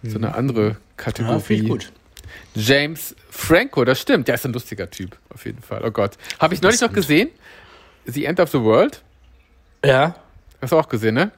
[0.02, 0.34] so eine mhm.
[0.34, 1.62] andere Kategorie.
[1.62, 1.92] Ja, gut.
[2.54, 4.28] James Franco, das stimmt.
[4.28, 5.82] Der ist ein lustiger Typ, auf jeden Fall.
[5.84, 6.16] Oh Gott.
[6.38, 7.30] Habe ich neulich noch gesehen?
[8.06, 9.02] The End of the World?
[9.84, 10.14] Ja.
[10.60, 11.30] Hast du auch gesehen, ne?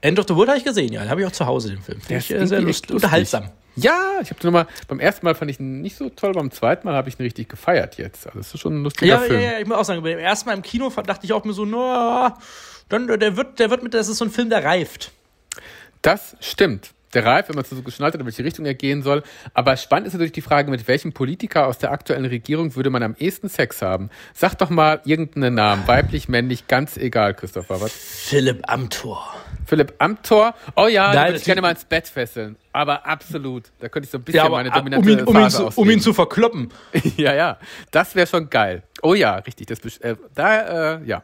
[0.00, 1.02] End of the World habe ich gesehen, ja.
[1.02, 2.00] Den habe ich auch zu Hause, den Film.
[2.08, 3.50] Ist äh, sehr lustig, unterhaltsam.
[3.76, 6.50] Ja, ich habe den nochmal, beim ersten Mal fand ich ihn nicht so toll, beim
[6.50, 8.26] zweiten Mal habe ich ihn richtig gefeiert jetzt.
[8.26, 9.40] Also das ist schon ein lustiger ja, Film.
[9.40, 11.54] Ja, ja, ich muss auch sagen, beim ersten Mal im Kino dachte ich auch mir
[11.54, 12.30] so, no,
[12.88, 15.10] dann, der wird, der wird mit, das ist so ein Film, der reift.
[16.02, 16.92] Das stimmt.
[17.14, 19.22] Der wenn man so geschnallt hat, in welche Richtung er gehen soll.
[19.54, 23.02] Aber spannend ist natürlich die Frage, mit welchem Politiker aus der aktuellen Regierung würde man
[23.02, 24.10] am ehesten Sex haben?
[24.32, 25.86] Sag doch mal irgendeinen Namen.
[25.86, 27.80] Weiblich, männlich, ganz egal, Christopher.
[27.80, 27.92] Was?
[27.92, 29.34] Philipp Amthor.
[29.66, 30.54] Philipp Amthor.
[30.76, 32.56] Oh ja, Nein, da würde ich gerne mal ins Bett fesseln.
[32.72, 33.70] Aber absolut.
[33.78, 35.90] Da könnte ich so ein bisschen ja, meine dominante um ihn, um ihn, zu, um
[35.90, 36.72] ihn zu verkloppen.
[37.16, 37.58] ja, ja.
[37.90, 38.82] Das wäre schon geil.
[39.02, 39.68] Oh ja, richtig.
[39.68, 41.22] Das, äh, da, äh, ja.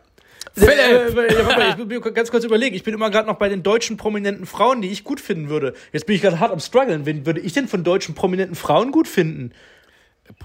[0.55, 1.17] Philipp!
[1.17, 2.75] Äh, äh, ja, ich bin ganz kurz überlegen.
[2.75, 5.75] Ich bin immer gerade noch bei den deutschen prominenten Frauen, die ich gut finden würde.
[5.93, 7.07] Jetzt bin ich gerade hart am struggeln.
[7.07, 9.53] Wen würde ich denn von deutschen prominenten Frauen gut finden?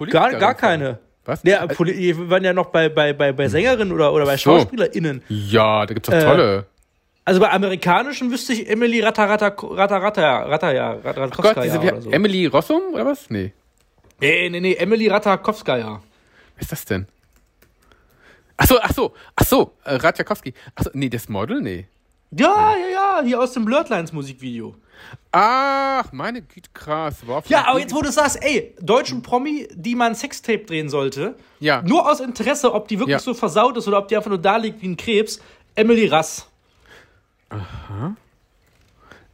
[0.10, 1.00] Gar, gar keine.
[1.26, 1.42] Was?
[1.44, 5.24] Ja, wir waren ja noch bei, bei, bei, bei Sängerinnen oder, oder bei SchauspielerInnen.
[5.28, 6.66] Ja, da gibt's doch tolle.
[7.28, 11.54] Also bei amerikanischen wüsste ich Emily Ratarata, Ratarata, Rataya, Ratakowska.
[11.54, 12.12] Gott, diese, oder so.
[12.12, 13.32] Emily Rossum oder was?
[13.32, 13.52] Nee.
[14.22, 16.04] Nee, nee, nee, Emily Ratakowskaja.
[16.56, 17.08] Wer ist das denn?
[18.58, 20.54] Ach so, ach so, ach so, äh, Radjakowski.
[20.76, 21.62] Ach so, nee, das Model?
[21.62, 21.88] Nee.
[22.32, 24.76] Ja, ja, ja, die aus dem Blurtlines Musikvideo.
[25.32, 27.18] Ach, meine Güte, krass.
[27.48, 31.82] ja, aber jetzt, wo du sagst, ey, deutschen Promi, die man Sextape drehen sollte, ja.
[31.82, 33.20] nur aus Interesse, ob die wirklich ja.
[33.20, 35.42] so versaut ist oder ob die einfach nur da liegt wie ein Krebs,
[35.76, 36.48] Emily Rass.
[37.50, 38.16] Aha.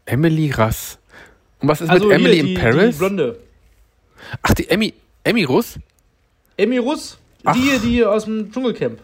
[0.05, 0.97] Emily Rass.
[1.59, 2.95] Und was ist also mit Emily die, in Paris?
[2.95, 3.39] Die Blonde.
[4.41, 5.79] Ach, die Emmy, Emmy Russ?
[6.57, 7.17] Emmy Russ?
[7.43, 7.53] Ach.
[7.53, 8.99] Die, die aus dem Dschungelcamp.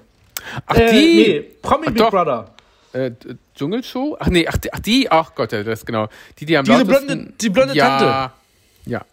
[0.66, 1.16] Ach, äh, die?
[1.16, 2.12] Nee, Promi Big doch.
[2.12, 2.54] Brother.
[2.94, 3.12] Äh,
[3.56, 4.18] Dschungelshow?
[4.20, 6.08] Ach nee, ach die, ach die, ach Gott, das ist genau.
[6.40, 8.34] Die, die am Diese blonde, die blonde ja, Tante.
[8.86, 9.06] Ja.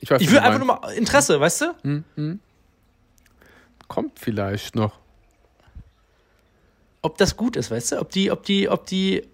[0.00, 1.66] Ich, weiß, ich will einfach nur mal Interesse, weißt du?
[1.82, 2.40] Hm, hm.
[3.88, 4.92] Kommt vielleicht noch.
[7.02, 8.00] Ob das gut ist, weißt du?
[8.00, 9.24] Ob die, ob die, ob die,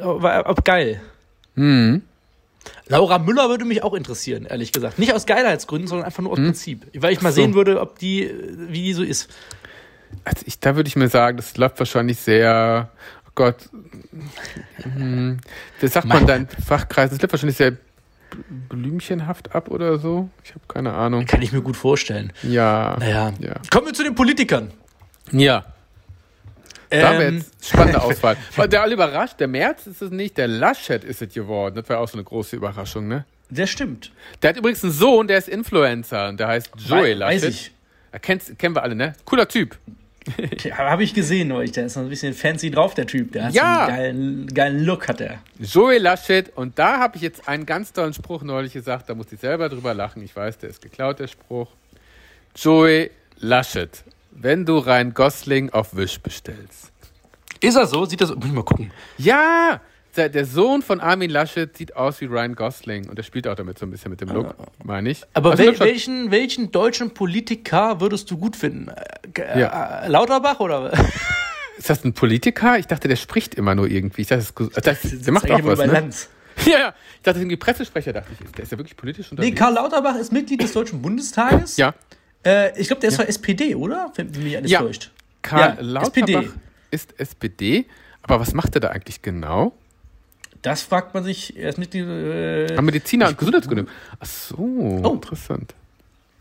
[0.00, 1.02] ob, ob geil.
[1.56, 2.02] Hm.
[2.86, 4.98] Laura Müller würde mich auch interessieren, ehrlich gesagt.
[4.98, 6.44] Nicht aus Geilheitsgründen, sondern einfach nur aus hm.
[6.46, 6.86] Prinzip.
[6.94, 7.36] Weil ich mal so.
[7.36, 8.32] sehen würde, ob die,
[8.68, 9.28] wie die so ist.
[10.24, 12.90] Also ich, da würde ich mir sagen, das läuft wahrscheinlich sehr,
[13.26, 13.68] oh Gott,
[14.82, 15.38] hm,
[15.80, 17.76] das sagt man dann Fachkreis, das läuft wahrscheinlich sehr
[18.68, 20.28] blümchenhaft ab oder so.
[20.44, 21.26] Ich habe keine Ahnung.
[21.26, 22.32] Kann ich mir gut vorstellen.
[22.42, 22.96] Ja.
[22.98, 23.32] Naja.
[23.38, 23.54] Ja.
[23.70, 24.72] Kommen wir zu den Politikern.
[25.30, 25.64] Ja.
[26.90, 27.36] Da wäre ähm.
[27.38, 28.36] jetzt spannende Auswahl.
[28.68, 31.74] der alle überrascht, der März ist es nicht, der Laschet ist es geworden.
[31.74, 33.24] Das war auch so eine große Überraschung, ne?
[33.50, 34.12] Der stimmt.
[34.42, 37.42] Der hat übrigens einen Sohn, der ist Influencer und der heißt Joey Laschet.
[37.42, 37.72] Weiß ich.
[38.22, 39.14] Kennt, kennen wir alle, ne?
[39.24, 39.76] Cooler Typ.
[40.62, 41.72] Ja, habe ich gesehen neulich.
[41.72, 43.32] Der ist noch ein bisschen fancy drauf, der Typ.
[43.32, 43.86] Der hat ja.
[43.86, 45.40] einen geilen, geilen Look, hat er.
[45.58, 46.50] Joey Laschet.
[46.56, 49.08] Und da habe ich jetzt einen ganz tollen Spruch neulich gesagt.
[49.08, 50.22] Da muss ich selber drüber lachen.
[50.22, 51.68] Ich weiß, der ist geklaut, der Spruch.
[52.56, 56.92] Joey Laschet, wenn du rein Gosling auf Wisch bestellst.
[57.60, 58.04] Ist er so?
[58.04, 58.34] Sieht das?
[58.34, 58.92] Muss ich mal gucken.
[59.18, 59.80] Ja,
[60.16, 63.54] der, der, Sohn von Armin Laschet sieht aus wie Ryan Gosling und der spielt auch
[63.54, 64.66] damit so ein bisschen mit dem Look, ah.
[64.82, 65.22] meine ich.
[65.34, 68.88] Aber also wel, welchen, welchen deutschen Politiker würdest du gut finden?
[68.88, 70.04] Äh, ja.
[70.04, 70.92] Äh, Lauterbach oder?
[71.78, 72.78] Ist das ein Politiker?
[72.78, 74.22] Ich dachte, der spricht immer nur irgendwie.
[74.22, 75.78] Ich dachte, das, das, der macht auch was.
[75.78, 75.86] Ne?
[75.86, 76.28] Lanz.
[76.66, 76.94] Ja, ja.
[77.16, 78.52] Ich dachte, irgendwie Pressesprecher, dachte ich.
[78.52, 79.52] Der ist ja wirklich politisch unterwegs.
[79.52, 81.76] Nee, Karl Lauterbach ist Mitglied des Deutschen Bundestages.
[81.76, 81.94] Ja.
[82.46, 83.24] Äh, ich glaube, der ist ja.
[83.24, 84.12] von SPD, oder?
[84.14, 84.78] Wenn mich alles ja.
[84.78, 85.10] täuscht.
[85.42, 86.50] Karl ja, Lauterbach SPD.
[86.92, 87.86] ist SPD.
[88.22, 89.76] Aber was macht er da eigentlich genau?
[90.64, 91.58] Das fragt man sich.
[91.58, 92.06] Er ist Mitglied.
[92.08, 93.86] Äh, Mediziner und Gesundheitsgründe.
[94.18, 95.12] Ach so, oh.
[95.12, 95.74] interessant.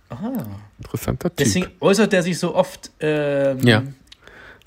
[0.08, 0.32] Aha.
[0.80, 1.38] Interessanter Typ.
[1.38, 2.90] Deswegen äußert er sich so oft.
[3.02, 3.84] Ähm, ja.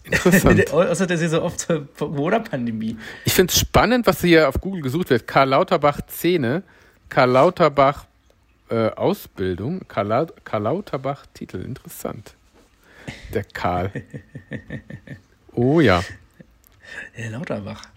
[0.04, 0.70] Interessant.
[0.74, 2.98] äußert er sich so oft zur Corona-Pandemie.
[3.24, 5.26] Ich finde es spannend, was hier auf Google gesucht wird.
[5.26, 6.62] Karl Lauterbach Zähne,
[7.08, 8.04] Karl Lauterbach
[8.68, 11.62] äh, Ausbildung, Karl, Laut Karl Lauterbach Titel.
[11.62, 12.34] Interessant.
[13.32, 13.90] Der Karl.
[15.58, 16.04] Oh ja.
[17.14, 17.88] Herr Lauterbach.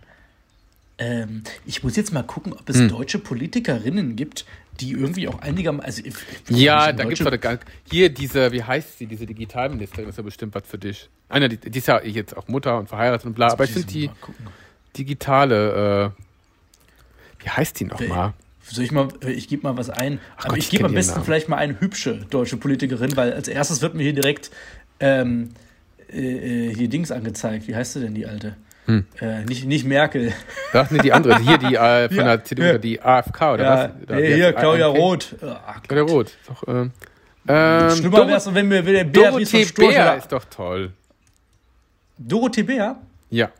[0.99, 2.89] Ähm, ich muss jetzt mal gucken, ob es hm.
[2.89, 4.45] deutsche Politikerinnen gibt,
[4.81, 6.03] die irgendwie auch einigermaßen.
[6.05, 7.59] Also, ja, da gibt es gar
[7.89, 11.09] Hier diese, wie heißt sie, diese Digitalministerin, ist ja bestimmt was für dich.
[11.29, 13.88] Einer, die, die ist ja jetzt auch Mutter und verheiratet und bla, aber ich finde
[13.88, 14.09] die
[14.97, 18.33] digitale, äh, wie heißt die nochmal?
[18.62, 20.19] Soll ich mal, ich gebe mal was ein.
[20.35, 23.47] Ach aber Gott, ich gebe am besten vielleicht mal eine hübsche deutsche Politikerin, weil als
[23.47, 24.51] erstes wird mir hier direkt
[24.99, 25.51] ähm,
[26.12, 27.67] äh, äh hier Dings angezeigt.
[27.67, 28.57] Wie heißt sie denn, die alte?
[28.89, 29.06] Hm.
[29.21, 30.34] Äh, nicht, nicht Merkel.
[30.73, 31.38] Ach, nee, die andere.
[31.38, 32.78] Hier, die äh, von ja, der CDU, ja.
[32.80, 34.17] die AFK, oder ja, was?
[34.17, 35.36] Nee, hier, Claudia Roth.
[35.43, 36.38] Ach, Claudia Roth.
[36.47, 36.91] Doch, ähm,
[37.47, 40.91] ähm, Schlimmer wäre es, wenn wenn der Dorothee Bär ist doch toll.
[42.17, 42.95] Dorothee Bär?
[43.30, 43.52] Ja.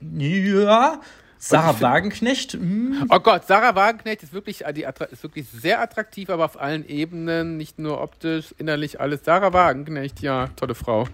[0.00, 1.00] Ja.
[1.38, 2.52] Sarah Wagenknecht.
[2.52, 3.06] Hm.
[3.08, 6.88] Oh Gott, Sarah Wagenknecht ist wirklich, äh, die, ist wirklich sehr attraktiv, aber auf allen
[6.88, 9.24] Ebenen, nicht nur optisch, innerlich alles.
[9.24, 11.08] Sarah Wagenknecht, ja, tolle Frau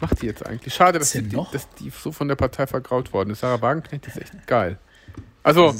[0.00, 0.74] macht die jetzt eigentlich?
[0.74, 3.40] Schade, dass die, dass die, so von der Partei vergraut worden ist.
[3.40, 4.78] Sarah Wagenknecht ist echt geil.
[5.42, 5.74] Also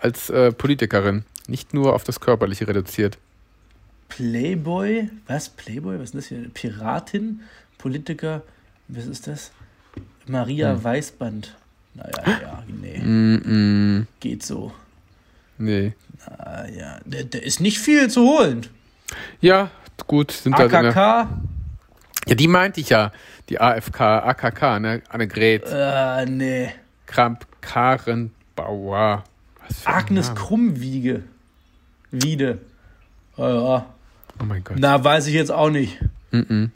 [0.00, 3.18] als äh, Politikerin, nicht nur auf das Körperliche reduziert.
[4.08, 5.48] Playboy, was?
[5.48, 5.98] Playboy?
[5.98, 6.48] Was ist das hier?
[6.52, 7.42] Piratin,
[7.78, 8.42] Politiker,
[8.88, 9.52] was ist das?
[10.26, 10.84] Maria hm.
[10.84, 11.56] Weißband.
[11.94, 12.98] Naja, ja, nee.
[12.98, 14.06] Mm -mm.
[14.20, 14.72] Geht so.
[15.58, 15.94] Nee.
[16.28, 18.66] Naja, da, da ist nicht viel zu holen.
[19.40, 19.70] Ja,
[20.06, 20.32] gut.
[20.32, 20.94] Sind AKK.
[20.94, 21.40] Da
[22.28, 23.12] ja, die meinte ich ja.
[23.48, 25.02] Die AFK, AKK, ne?
[25.08, 25.64] Annegret.
[25.70, 26.70] Äh, nee.
[27.06, 29.24] Kramp Karenbauer.
[29.84, 31.22] Agnes Krummwiege.
[32.10, 32.58] Wiede.
[33.36, 33.86] Oh, ja.
[34.40, 34.76] oh mein Gott.
[34.78, 36.00] Na, weiß ich jetzt auch nicht.
[36.30, 36.70] Mm -mm.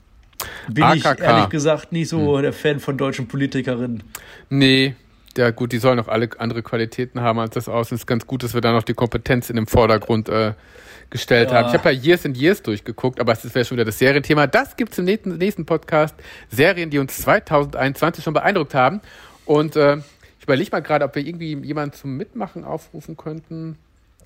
[0.68, 0.96] Bin AKK.
[0.96, 2.42] ich ehrlich gesagt nicht so mm.
[2.42, 4.02] der Fan von deutschen Politikerinnen.
[4.48, 4.94] Nee,
[5.36, 7.94] ja gut, die sollen auch alle andere Qualitäten haben als das Außen.
[7.94, 10.54] Es ist ganz gut, dass wir da noch die Kompetenz in dem Vordergrund äh,
[11.10, 11.58] gestellt ja.
[11.58, 11.68] haben.
[11.68, 14.46] Ich habe ja Years and Years durchgeguckt, aber es wäre schon wieder das Serienthema.
[14.46, 16.14] Das gibt es im nächsten, Podcast.
[16.50, 19.00] Serien, die uns 2021 schon beeindruckt haben.
[19.44, 19.96] Und äh,
[20.38, 23.76] ich überlege mal gerade, ob wir irgendwie jemanden zum Mitmachen aufrufen könnten.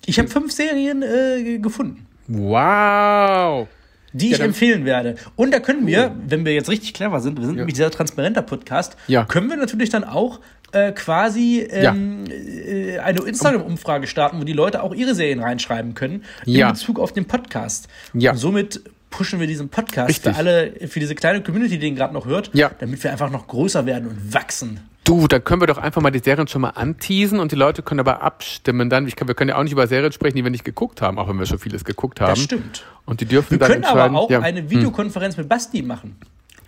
[0.05, 2.05] Ich habe fünf Serien äh, gefunden.
[2.27, 3.67] Wow!
[4.13, 5.15] Die ja, ich empfehlen werde.
[5.35, 6.23] Und da können wir, cool.
[6.27, 7.61] wenn wir jetzt richtig clever sind, wir sind ja.
[7.61, 9.25] nämlich sehr transparenter Podcast, ja.
[9.25, 10.39] können wir natürlich dann auch
[10.75, 16.23] äh, quasi ähm, äh, eine Instagram-Umfrage starten, wo die Leute auch ihre Serien reinschreiben können
[16.45, 17.87] in Bezug auf den Podcast.
[18.13, 18.31] Ja.
[18.31, 20.33] Und somit pushen wir diesen Podcast Richtig.
[20.33, 22.71] für alle, für diese kleine Community, die den gerade noch hört, ja.
[22.79, 24.81] damit wir einfach noch größer werden und wachsen.
[25.05, 27.81] Du, da können wir doch einfach mal die Serien schon mal anteasen und die Leute
[27.81, 29.07] können aber abstimmen dann.
[29.07, 31.29] Kann, wir können ja auch nicht über Serien sprechen, die wir nicht geguckt haben, auch
[31.29, 32.31] wenn wir schon vieles geguckt haben.
[32.31, 32.83] Das stimmt.
[33.05, 34.41] Und die dürfen wir dann können aber auch ja.
[34.41, 34.69] eine hm.
[34.71, 35.43] Videokonferenz hm.
[35.43, 36.17] mit Basti machen.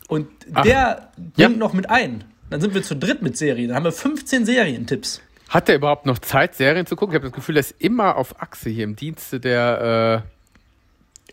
[0.07, 0.63] Und Ach.
[0.63, 1.49] der bringt ja.
[1.49, 2.23] noch mit ein.
[2.49, 3.69] Dann sind wir zu dritt mit Serien.
[3.69, 5.21] Dann haben wir 15 Serientipps.
[5.49, 7.13] Hat der überhaupt noch Zeit, Serien zu gucken?
[7.13, 10.37] Ich habe das Gefühl, er ist immer auf Achse hier im Dienste der äh,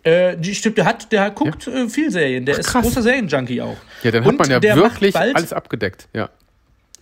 [0.05, 1.73] äh, die, stimmt, der hat, der guckt ja.
[1.73, 2.45] äh, viel Serien.
[2.45, 3.79] Der Ach, ist großer Serienjunkie auch.
[4.03, 6.09] Ja, dann hat man ja wirklich alles abgedeckt.
[6.13, 6.29] Ja.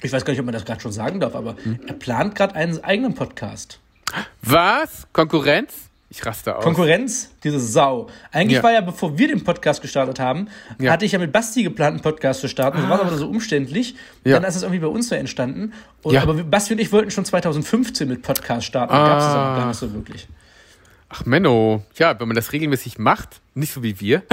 [0.03, 1.81] Ich weiß gar nicht, ob man das gerade schon sagen darf, aber hm.
[1.87, 3.81] er plant gerade einen eigenen Podcast.
[4.43, 5.07] Was?
[5.13, 5.91] Konkurrenz?
[6.15, 6.63] Ich raste aus.
[6.63, 7.31] Konkurrenz?
[7.43, 8.07] Diese Sau.
[8.33, 8.63] Eigentlich ja.
[8.63, 10.49] war ja, bevor wir den Podcast gestartet haben,
[10.79, 10.93] ja.
[10.93, 12.77] hatte ich ja mit Basti geplant, einen Podcast zu starten.
[12.77, 12.91] Das ah.
[12.91, 13.97] war aber so umständlich.
[14.23, 14.35] Ja.
[14.35, 15.73] Dann ist es irgendwie bei uns so entstanden.
[16.03, 18.93] Und, Aber Basti und ich wollten schon 2015 mit Podcast starten.
[18.93, 19.09] Ah.
[19.09, 20.29] gab es auch gar nicht so wirklich.
[21.09, 21.83] Ach, Menno.
[21.97, 24.23] Ja, wenn man das regelmäßig macht, nicht so wie wir.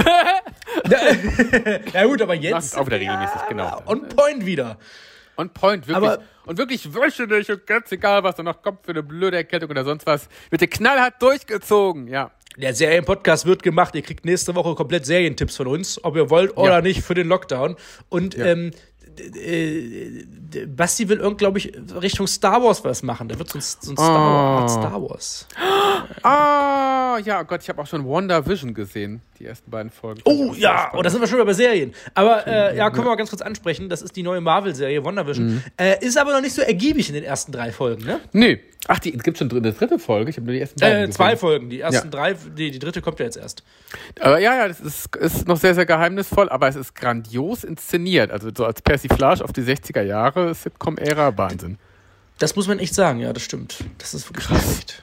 [1.94, 2.76] ja, gut, aber jetzt.
[2.76, 3.80] Auch wieder regelmäßig, genau.
[3.86, 4.76] On point wieder.
[5.40, 6.10] On point, wirklich.
[6.10, 9.70] Aber und wirklich wöchentlich und ganz egal, was da noch kommt für eine blöde Erkältung
[9.70, 12.30] oder sonst was, wird der knallhart durchgezogen, ja.
[12.56, 13.94] Der Serienpodcast wird gemacht.
[13.94, 16.80] Ihr kriegt nächste Woche komplett Serientipps von uns, ob ihr wollt oder ja.
[16.82, 17.76] nicht, für den Lockdown.
[18.08, 18.46] Und ja.
[18.46, 18.72] ähm,
[19.18, 20.24] äh,
[20.66, 23.28] Basti will, glaube ich, Richtung Star Wars was machen.
[23.28, 24.68] Da wird so ein, so ein Star, oh.
[24.68, 25.46] Star Wars.
[26.22, 30.20] Ah, oh, ja, Gott, ich habe auch schon Wonder Vision gesehen, die ersten beiden Folgen.
[30.24, 31.94] Oh ja, oh, da sind wir schon bei Serien.
[32.14, 33.88] Aber äh, ja, können wir mal ganz kurz ansprechen.
[33.88, 35.46] Das ist die neue Marvel-Serie, Wonder Vision.
[35.46, 35.62] Mhm.
[35.78, 38.20] Äh, ist aber noch nicht so ergiebig in den ersten drei Folgen, ne?
[38.32, 38.60] Nee.
[38.86, 40.30] Ach, die gibt schon eine dritte Folge.
[40.30, 41.10] Ich habe nur die ersten beiden.
[41.10, 41.70] Äh, zwei Folgen.
[41.70, 42.10] Die ersten ja.
[42.10, 43.62] drei, die, die dritte kommt ja jetzt erst.
[44.20, 48.30] Aber ja, ja, das ist, ist noch sehr, sehr geheimnisvoll, aber es ist grandios inszeniert.
[48.30, 51.78] Also so als Persiflage auf die 60er Jahre Sitcom-Ära Wahnsinn.
[52.38, 53.84] Das muss man echt sagen, ja, das stimmt.
[53.98, 55.02] Das ist wirklich Krass.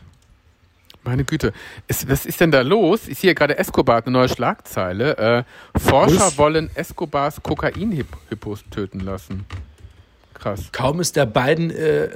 [1.07, 1.53] Meine Güte.
[1.87, 3.07] Ist, was ist denn da los?
[3.07, 5.17] Ich sehe gerade Escobar, eine neue Schlagzeile.
[5.17, 6.37] Äh, Forscher was?
[6.37, 9.45] wollen Escobars Kokain-Hippos töten lassen.
[10.33, 10.69] Krass.
[10.73, 11.71] Kaum ist der beiden.
[11.71, 12.09] Äh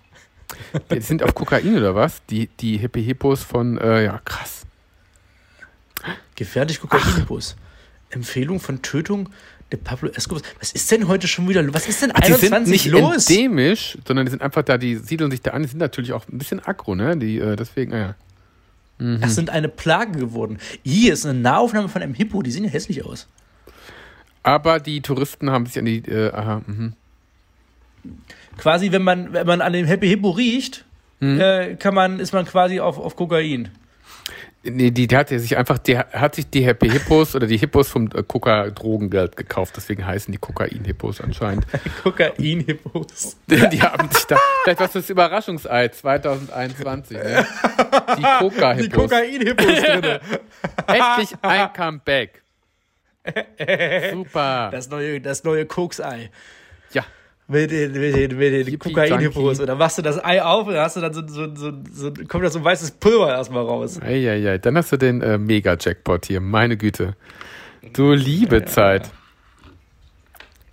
[0.92, 2.22] die sind auf Kokain oder was?
[2.26, 3.78] Die, die Hippie-Hippos von.
[3.78, 4.66] Äh, ja, krass.
[6.34, 7.56] Gefährlich Kokain-Hippos.
[8.10, 9.30] Empfehlung von Tötung
[9.70, 10.42] der Pablo Escobar.
[10.58, 11.74] Was ist denn heute schon wieder los?
[11.74, 13.28] Was ist denn Ach, 21 die sind nicht los?
[13.28, 16.26] endemisch, sondern die sind einfach da, die siedeln sich da an, die sind natürlich auch
[16.28, 17.16] ein bisschen aggro, ne?
[17.16, 18.14] Die, äh, deswegen, ja.
[18.98, 19.20] Mhm.
[19.20, 20.58] Das sind eine Plage geworden.
[20.84, 23.28] Hier ist eine Nahaufnahme von einem Hippo, die sehen ja hässlich aus.
[24.42, 26.94] Aber die Touristen haben sich an die, äh, aha, mhm.
[28.56, 30.84] Quasi, wenn man, wenn man an dem Happy Hippo riecht,
[31.20, 31.40] mhm.
[31.40, 33.70] äh, kann man, ist man quasi auf, auf Kokain.
[34.70, 37.88] Nee, die, die hat sich einfach, die hat sich die Happy Hippos oder die Hippos
[37.88, 41.66] vom äh, Coca-Drogengeld gekauft, deswegen heißen die Kokain-Hippos anscheinend.
[42.02, 43.36] Kokain-Hippos.
[43.46, 47.46] Die, die, haben sich da, vielleicht was das Überraschungsei 2021, ne?
[48.16, 48.82] Die Coca-Hippos.
[48.82, 50.04] Die Kokain-Hippos drin.
[50.86, 52.42] Endlich ein Comeback.
[54.12, 54.70] Super.
[54.72, 56.30] Das neue, das neue Koks-Ei.
[57.50, 59.60] Mit den, mit den, mit den Kokain-Hippos.
[59.60, 61.72] Und dann machst du das Ei auf und dann hast du dann so, so, so,
[61.90, 63.98] so kommt da so ein weißes Pulver erstmal raus.
[64.02, 67.16] Eieiei, dann hast du den äh, Mega-Jackpot hier, meine Güte.
[67.94, 69.06] Du liebe ja, Zeit.
[69.06, 69.12] Ja.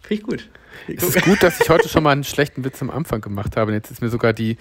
[0.01, 0.49] Finde ich gut.
[0.87, 3.71] Es ist gut, dass ich heute schon mal einen schlechten Witz am Anfang gemacht habe.
[3.71, 4.57] Und jetzt ist mir sogar die,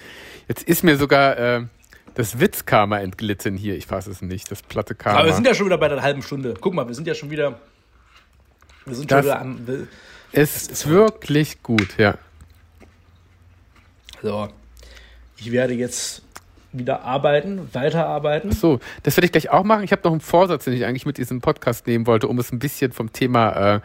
[0.47, 1.65] jetzt ist mir sogar äh,
[2.13, 3.75] das Witzkarma entglitten hier.
[3.75, 5.19] Ich fasse es nicht, das platte Karma.
[5.19, 6.53] Aber wir sind ja schon wieder bei der halben Stunde.
[6.59, 7.59] Guck mal, wir sind ja schon wieder,
[8.85, 9.87] wir sind das, schon wieder am,
[10.35, 12.17] ist, ist wirklich gut, ja.
[14.21, 14.47] So,
[15.37, 16.23] ich werde jetzt
[16.71, 18.49] wieder arbeiten, weiterarbeiten.
[18.53, 19.83] Ach so, das werde ich gleich auch machen.
[19.83, 22.51] Ich habe noch einen Vorsatz, den ich eigentlich mit diesem Podcast nehmen wollte, um es
[22.51, 23.79] ein bisschen vom Thema äh,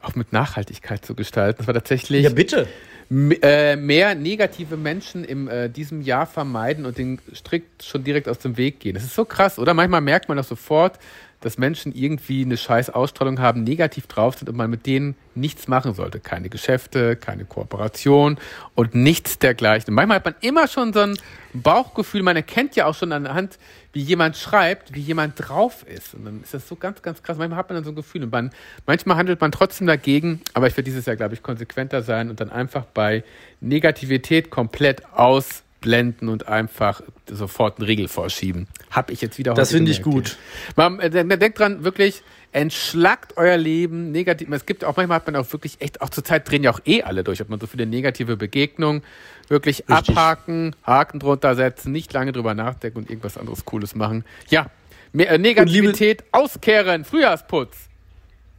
[0.00, 1.58] auch mit Nachhaltigkeit zu gestalten.
[1.58, 2.22] Das war tatsächlich.
[2.22, 2.68] Ja, bitte.
[3.08, 8.38] Äh, mehr negative Menschen in äh, diesem Jahr vermeiden und den strikt schon direkt aus
[8.38, 8.94] dem Weg gehen.
[8.94, 9.74] Das ist so krass, oder?
[9.74, 10.98] Manchmal merkt man das sofort,
[11.40, 15.68] dass Menschen irgendwie eine scheiß Ausstrahlung haben, negativ drauf sind und man mit denen nichts
[15.68, 16.18] machen sollte.
[16.18, 18.38] Keine Geschäfte, keine Kooperation
[18.74, 19.92] und nichts dergleichen.
[19.94, 21.16] manchmal hat man immer schon so ein
[21.52, 23.58] Bauchgefühl, man erkennt ja auch schon anhand,
[23.92, 26.14] wie jemand schreibt, wie jemand drauf ist.
[26.14, 27.38] Und dann ist das so ganz, ganz krass.
[27.38, 28.50] Manchmal hat man dann so ein Gefühl und man,
[28.86, 32.40] manchmal handelt man trotzdem dagegen, aber ich werde dieses Jahr, glaube ich, konsequenter sein und
[32.40, 33.24] dann einfach bei
[33.60, 38.66] Negativität komplett aus ausblenden und einfach sofort einen Riegel vorschieben.
[38.90, 40.36] Hab ich jetzt wieder Das finde ich gut.
[40.74, 42.22] Man, äh, denkt dran, wirklich,
[42.52, 44.48] entschlackt euer Leben negativ.
[44.50, 46.80] Es gibt auch manchmal hat man auch wirklich echt, auch zur Zeit drehen ja auch
[46.84, 49.02] eh alle durch, hat man so viele negative Begegnungen.
[49.48, 50.16] Wirklich Richtig.
[50.16, 54.24] abhaken, Haken drunter setzen, nicht lange drüber nachdenken und irgendwas anderes Cooles machen.
[54.50, 54.70] Ja,
[55.12, 57.76] mehr, äh, Negativität liebe, auskehren, Frühjahrsputz.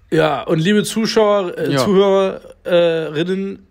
[0.10, 1.84] Ja, und liebe Zuschauer, äh, ja.
[1.84, 3.68] Zuhörerinnen,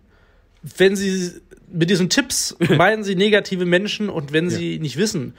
[0.77, 1.41] wenn Sie
[1.77, 4.81] mit diesen Tipps meinen Sie negative Menschen und wenn Sie ja.
[4.81, 5.35] nicht wissen,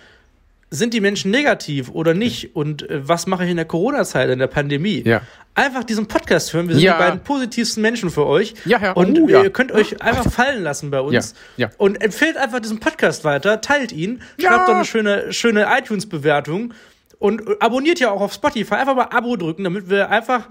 [0.70, 4.40] sind die Menschen negativ oder nicht und äh, was mache ich in der Corona-Zeit, in
[4.40, 5.02] der Pandemie?
[5.06, 5.22] Ja.
[5.56, 6.68] Einfach diesen Podcast hören.
[6.68, 6.98] Wir sind ja.
[6.98, 8.54] die beiden positivsten Menschen für euch.
[8.66, 8.92] Ja, ja.
[8.92, 11.34] Und uh, ihr könnt euch einfach fallen lassen bei uns.
[11.56, 11.68] Ja.
[11.68, 11.74] Ja.
[11.78, 16.74] Und empfehlt einfach diesen Podcast weiter, teilt ihn, schreibt doch eine schöne, schöne iTunes-Bewertung
[17.18, 18.76] und abonniert ja auch auf Spotify.
[18.76, 20.48] Einfach mal Abo drücken, damit wir einfach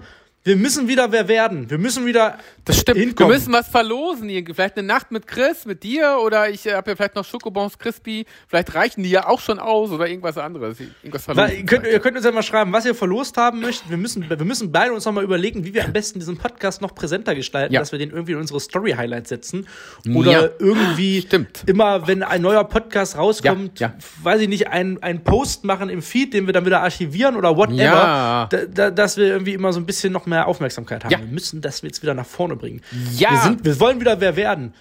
[0.47, 1.69] wir müssen wieder wer werden.
[1.69, 2.37] Wir müssen wieder.
[2.63, 2.97] Das stimmt.
[2.97, 3.31] Hinkommen.
[3.31, 4.29] Wir müssen was verlosen.
[4.29, 8.25] Vielleicht eine Nacht mit Chris, mit dir oder ich habe ja vielleicht noch Schokobons Crispy.
[8.47, 10.79] Vielleicht reichen die ja auch schon aus oder irgendwas anderes.
[10.79, 11.57] Irgendwas verlosen.
[11.57, 13.89] Ihr könnt, ihr könnt uns ja mal schreiben, was ihr verlost haben möchtet.
[13.89, 16.95] Wir müssen, wir müssen beide uns nochmal überlegen, wie wir am besten diesen Podcast noch
[16.95, 17.81] präsenter gestalten, ja.
[17.81, 19.67] dass wir den irgendwie in unsere Story-Highlights setzen.
[20.15, 20.49] Oder ja.
[20.59, 21.63] irgendwie stimmt.
[21.65, 23.95] immer, wenn ein neuer Podcast rauskommt, ja.
[24.23, 27.57] weiß ich nicht, einen, einen Post machen im Feed, den wir dann wieder archivieren oder
[27.57, 28.47] whatever.
[28.49, 31.11] Da, da, dass wir irgendwie immer so ein bisschen noch mehr mehr Aufmerksamkeit haben.
[31.11, 31.19] Ja.
[31.19, 32.81] Wir müssen das jetzt wieder nach vorne bringen.
[33.15, 33.31] Ja.
[33.31, 34.73] Wir, sind, wir wollen wieder wer werden.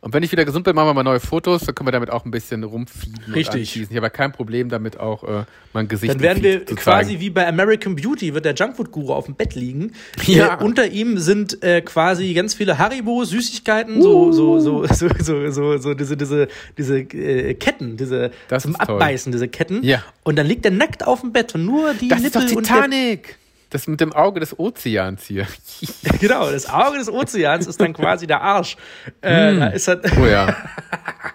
[0.00, 2.10] Und wenn ich wieder gesund bin, machen wir mal neue Fotos, dann können wir damit
[2.10, 3.32] auch ein bisschen rumfieden.
[3.32, 3.80] Richtig.
[3.80, 7.46] Ich habe kein Problem damit auch äh, mein Gesicht Dann werden wir quasi wie bei
[7.46, 9.92] American Beauty, wird der Junkfood-Guru auf dem Bett liegen.
[10.26, 10.60] Ja.
[10.60, 14.32] Äh, unter ihm sind äh, quasi ganz viele Haribo, Süßigkeiten, uh.
[14.32, 16.48] so, so, so, so, so, so, diese, diese,
[16.78, 19.82] diese äh, Ketten, diese das zum Abbeißen, diese Ketten.
[19.82, 20.02] Ja.
[20.22, 22.62] Und dann liegt er nackt auf dem Bett und nur die das Nippel ist doch
[22.62, 23.38] Titanic.
[23.72, 25.46] Das mit dem Auge des Ozeans hier.
[26.20, 28.76] genau, das Auge des Ozeans ist dann quasi der Arsch.
[29.22, 29.60] Äh, mm.
[29.60, 30.54] da ist das oh ja.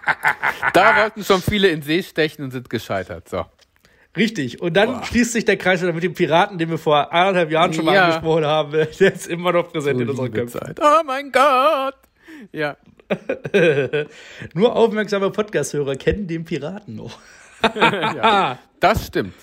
[0.72, 3.28] da wollten schon viele in See stechen und sind gescheitert.
[3.28, 3.44] So.
[4.16, 4.62] Richtig.
[4.62, 5.04] Und dann Boah.
[5.04, 8.04] schließt sich der Kreis mit dem Piraten, den wir vor anderthalb Jahren schon mal ja.
[8.04, 8.70] angesprochen haben.
[8.70, 10.74] Der ist immer noch präsent so in unserer Köpfen.
[10.80, 11.96] Oh mein Gott.
[12.52, 12.76] Ja.
[14.54, 17.18] Nur aufmerksame Podcast-Hörer kennen den Piraten noch.
[17.74, 19.34] ja, das stimmt.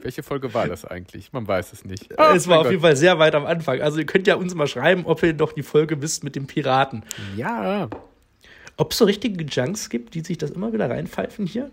[0.00, 1.32] Welche Folge war das eigentlich?
[1.32, 2.08] Man weiß es nicht.
[2.16, 2.72] Oh, es war auf Gott.
[2.72, 3.80] jeden Fall sehr weit am Anfang.
[3.80, 6.46] Also ihr könnt ja uns mal schreiben, ob ihr noch die Folge wisst mit dem
[6.46, 7.02] Piraten.
[7.36, 7.88] Ja.
[8.76, 11.70] Ob es so richtige Junks gibt, die sich das immer wieder reinpfeifen hier.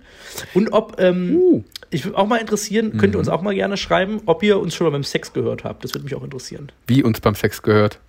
[0.56, 1.64] Und ob, ähm, uh.
[1.92, 2.98] ich würde auch mal interessieren, mhm.
[2.98, 5.64] könnt ihr uns auch mal gerne schreiben, ob ihr uns schon mal beim Sex gehört
[5.64, 5.84] habt.
[5.84, 6.72] Das würde mich auch interessieren.
[6.88, 8.00] Wie uns beim Sex gehört?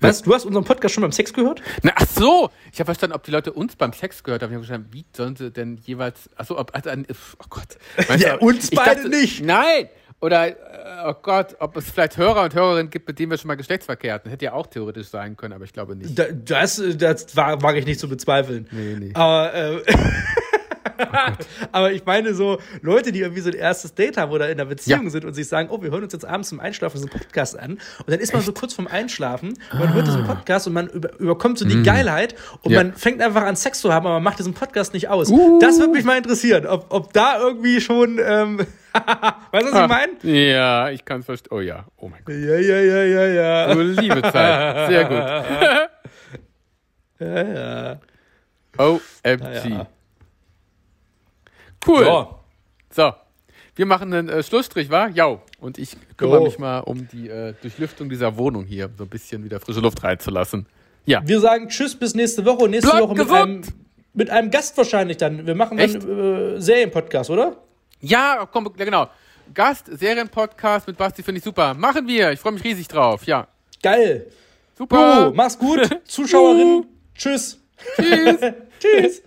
[0.00, 0.22] Was?
[0.22, 1.60] Du hast unseren Podcast schon beim Sex gehört?
[1.82, 2.50] Na, ach so!
[2.72, 4.50] Ich habe verstanden, ob die Leute uns beim Sex gehört haben.
[4.50, 6.30] Ich habe verstanden, wie sollen sie denn jeweils.
[6.36, 6.74] Ach so, ob.
[6.74, 7.76] Also, oh Gott.
[8.18, 9.44] ja, du, uns beide dachte, nicht!
[9.44, 9.88] Nein!
[10.22, 10.54] Oder,
[11.06, 14.12] oh Gott, ob es vielleicht Hörer und Hörerinnen gibt, mit denen wir schon mal Geschlechtsverkehr
[14.12, 14.28] hatten.
[14.28, 16.18] Hätte ja auch theoretisch sein können, aber ich glaube nicht.
[16.44, 18.68] das, das mag ich nicht zu bezweifeln.
[18.70, 19.10] Nee, nee.
[19.14, 19.82] Aber, äh,
[21.72, 24.68] Aber ich meine so Leute, die irgendwie so ein erstes Date haben oder in einer
[24.68, 25.10] Beziehung ja.
[25.10, 27.58] sind und sich sagen, oh, wir hören uns jetzt abends zum Einschlafen so einen Podcast
[27.58, 27.72] an.
[27.72, 28.46] Und dann ist man Echt?
[28.46, 29.94] so kurz vorm Einschlafen und man ah.
[29.94, 31.84] hört diesen Podcast und man über, überkommt so die mm.
[31.84, 32.82] Geilheit und ja.
[32.82, 35.30] man fängt einfach an Sex zu haben, aber man macht diesen Podcast nicht aus.
[35.30, 35.58] Uh.
[35.60, 38.20] Das würde mich mal interessieren, ob, ob da irgendwie schon...
[38.22, 38.66] Ähm,
[39.52, 40.12] weißt du, was ich meine?
[40.22, 41.52] Ja, ich kann es verstehen.
[41.52, 42.34] Oh ja, oh mein Gott.
[42.34, 43.74] Ja, ja, ja, ja, ja.
[43.74, 44.88] Du liebe Zeit.
[44.88, 45.90] Sehr gut.
[47.28, 48.00] ja, ja.
[48.78, 49.68] OMG.
[49.68, 49.86] Ja,
[51.86, 52.04] Cool.
[52.04, 52.40] Ja.
[52.90, 53.12] So.
[53.76, 55.08] Wir machen einen äh, Schlussstrich, wa?
[55.08, 55.38] Ja.
[55.60, 56.44] Und ich kümmere jo.
[56.44, 60.02] mich mal um die äh, Durchlüftung dieser Wohnung hier, so ein bisschen wieder frische Luft
[60.02, 60.66] reinzulassen.
[61.06, 61.22] Ja.
[61.24, 62.68] Wir sagen Tschüss bis nächste Woche.
[62.68, 63.62] Nächste Bleib Woche mit einem,
[64.12, 65.46] mit einem, Gast wahrscheinlich dann.
[65.46, 66.04] Wir machen Echt?
[66.04, 67.56] einen äh, Serienpodcast, oder?
[68.00, 69.08] Ja, komm, genau.
[69.54, 71.74] Gast, Serienpodcast mit Basti finde ich super.
[71.74, 72.32] Machen wir.
[72.32, 73.24] Ich freue mich riesig drauf.
[73.24, 73.48] Ja.
[73.82, 74.26] Geil.
[74.76, 75.28] Super.
[75.28, 75.88] Uh, mach's gut.
[76.04, 76.86] Zuschauerinnen.
[77.14, 77.58] Tschüss.
[77.96, 78.40] Tschüss.
[78.80, 79.22] Tschüss.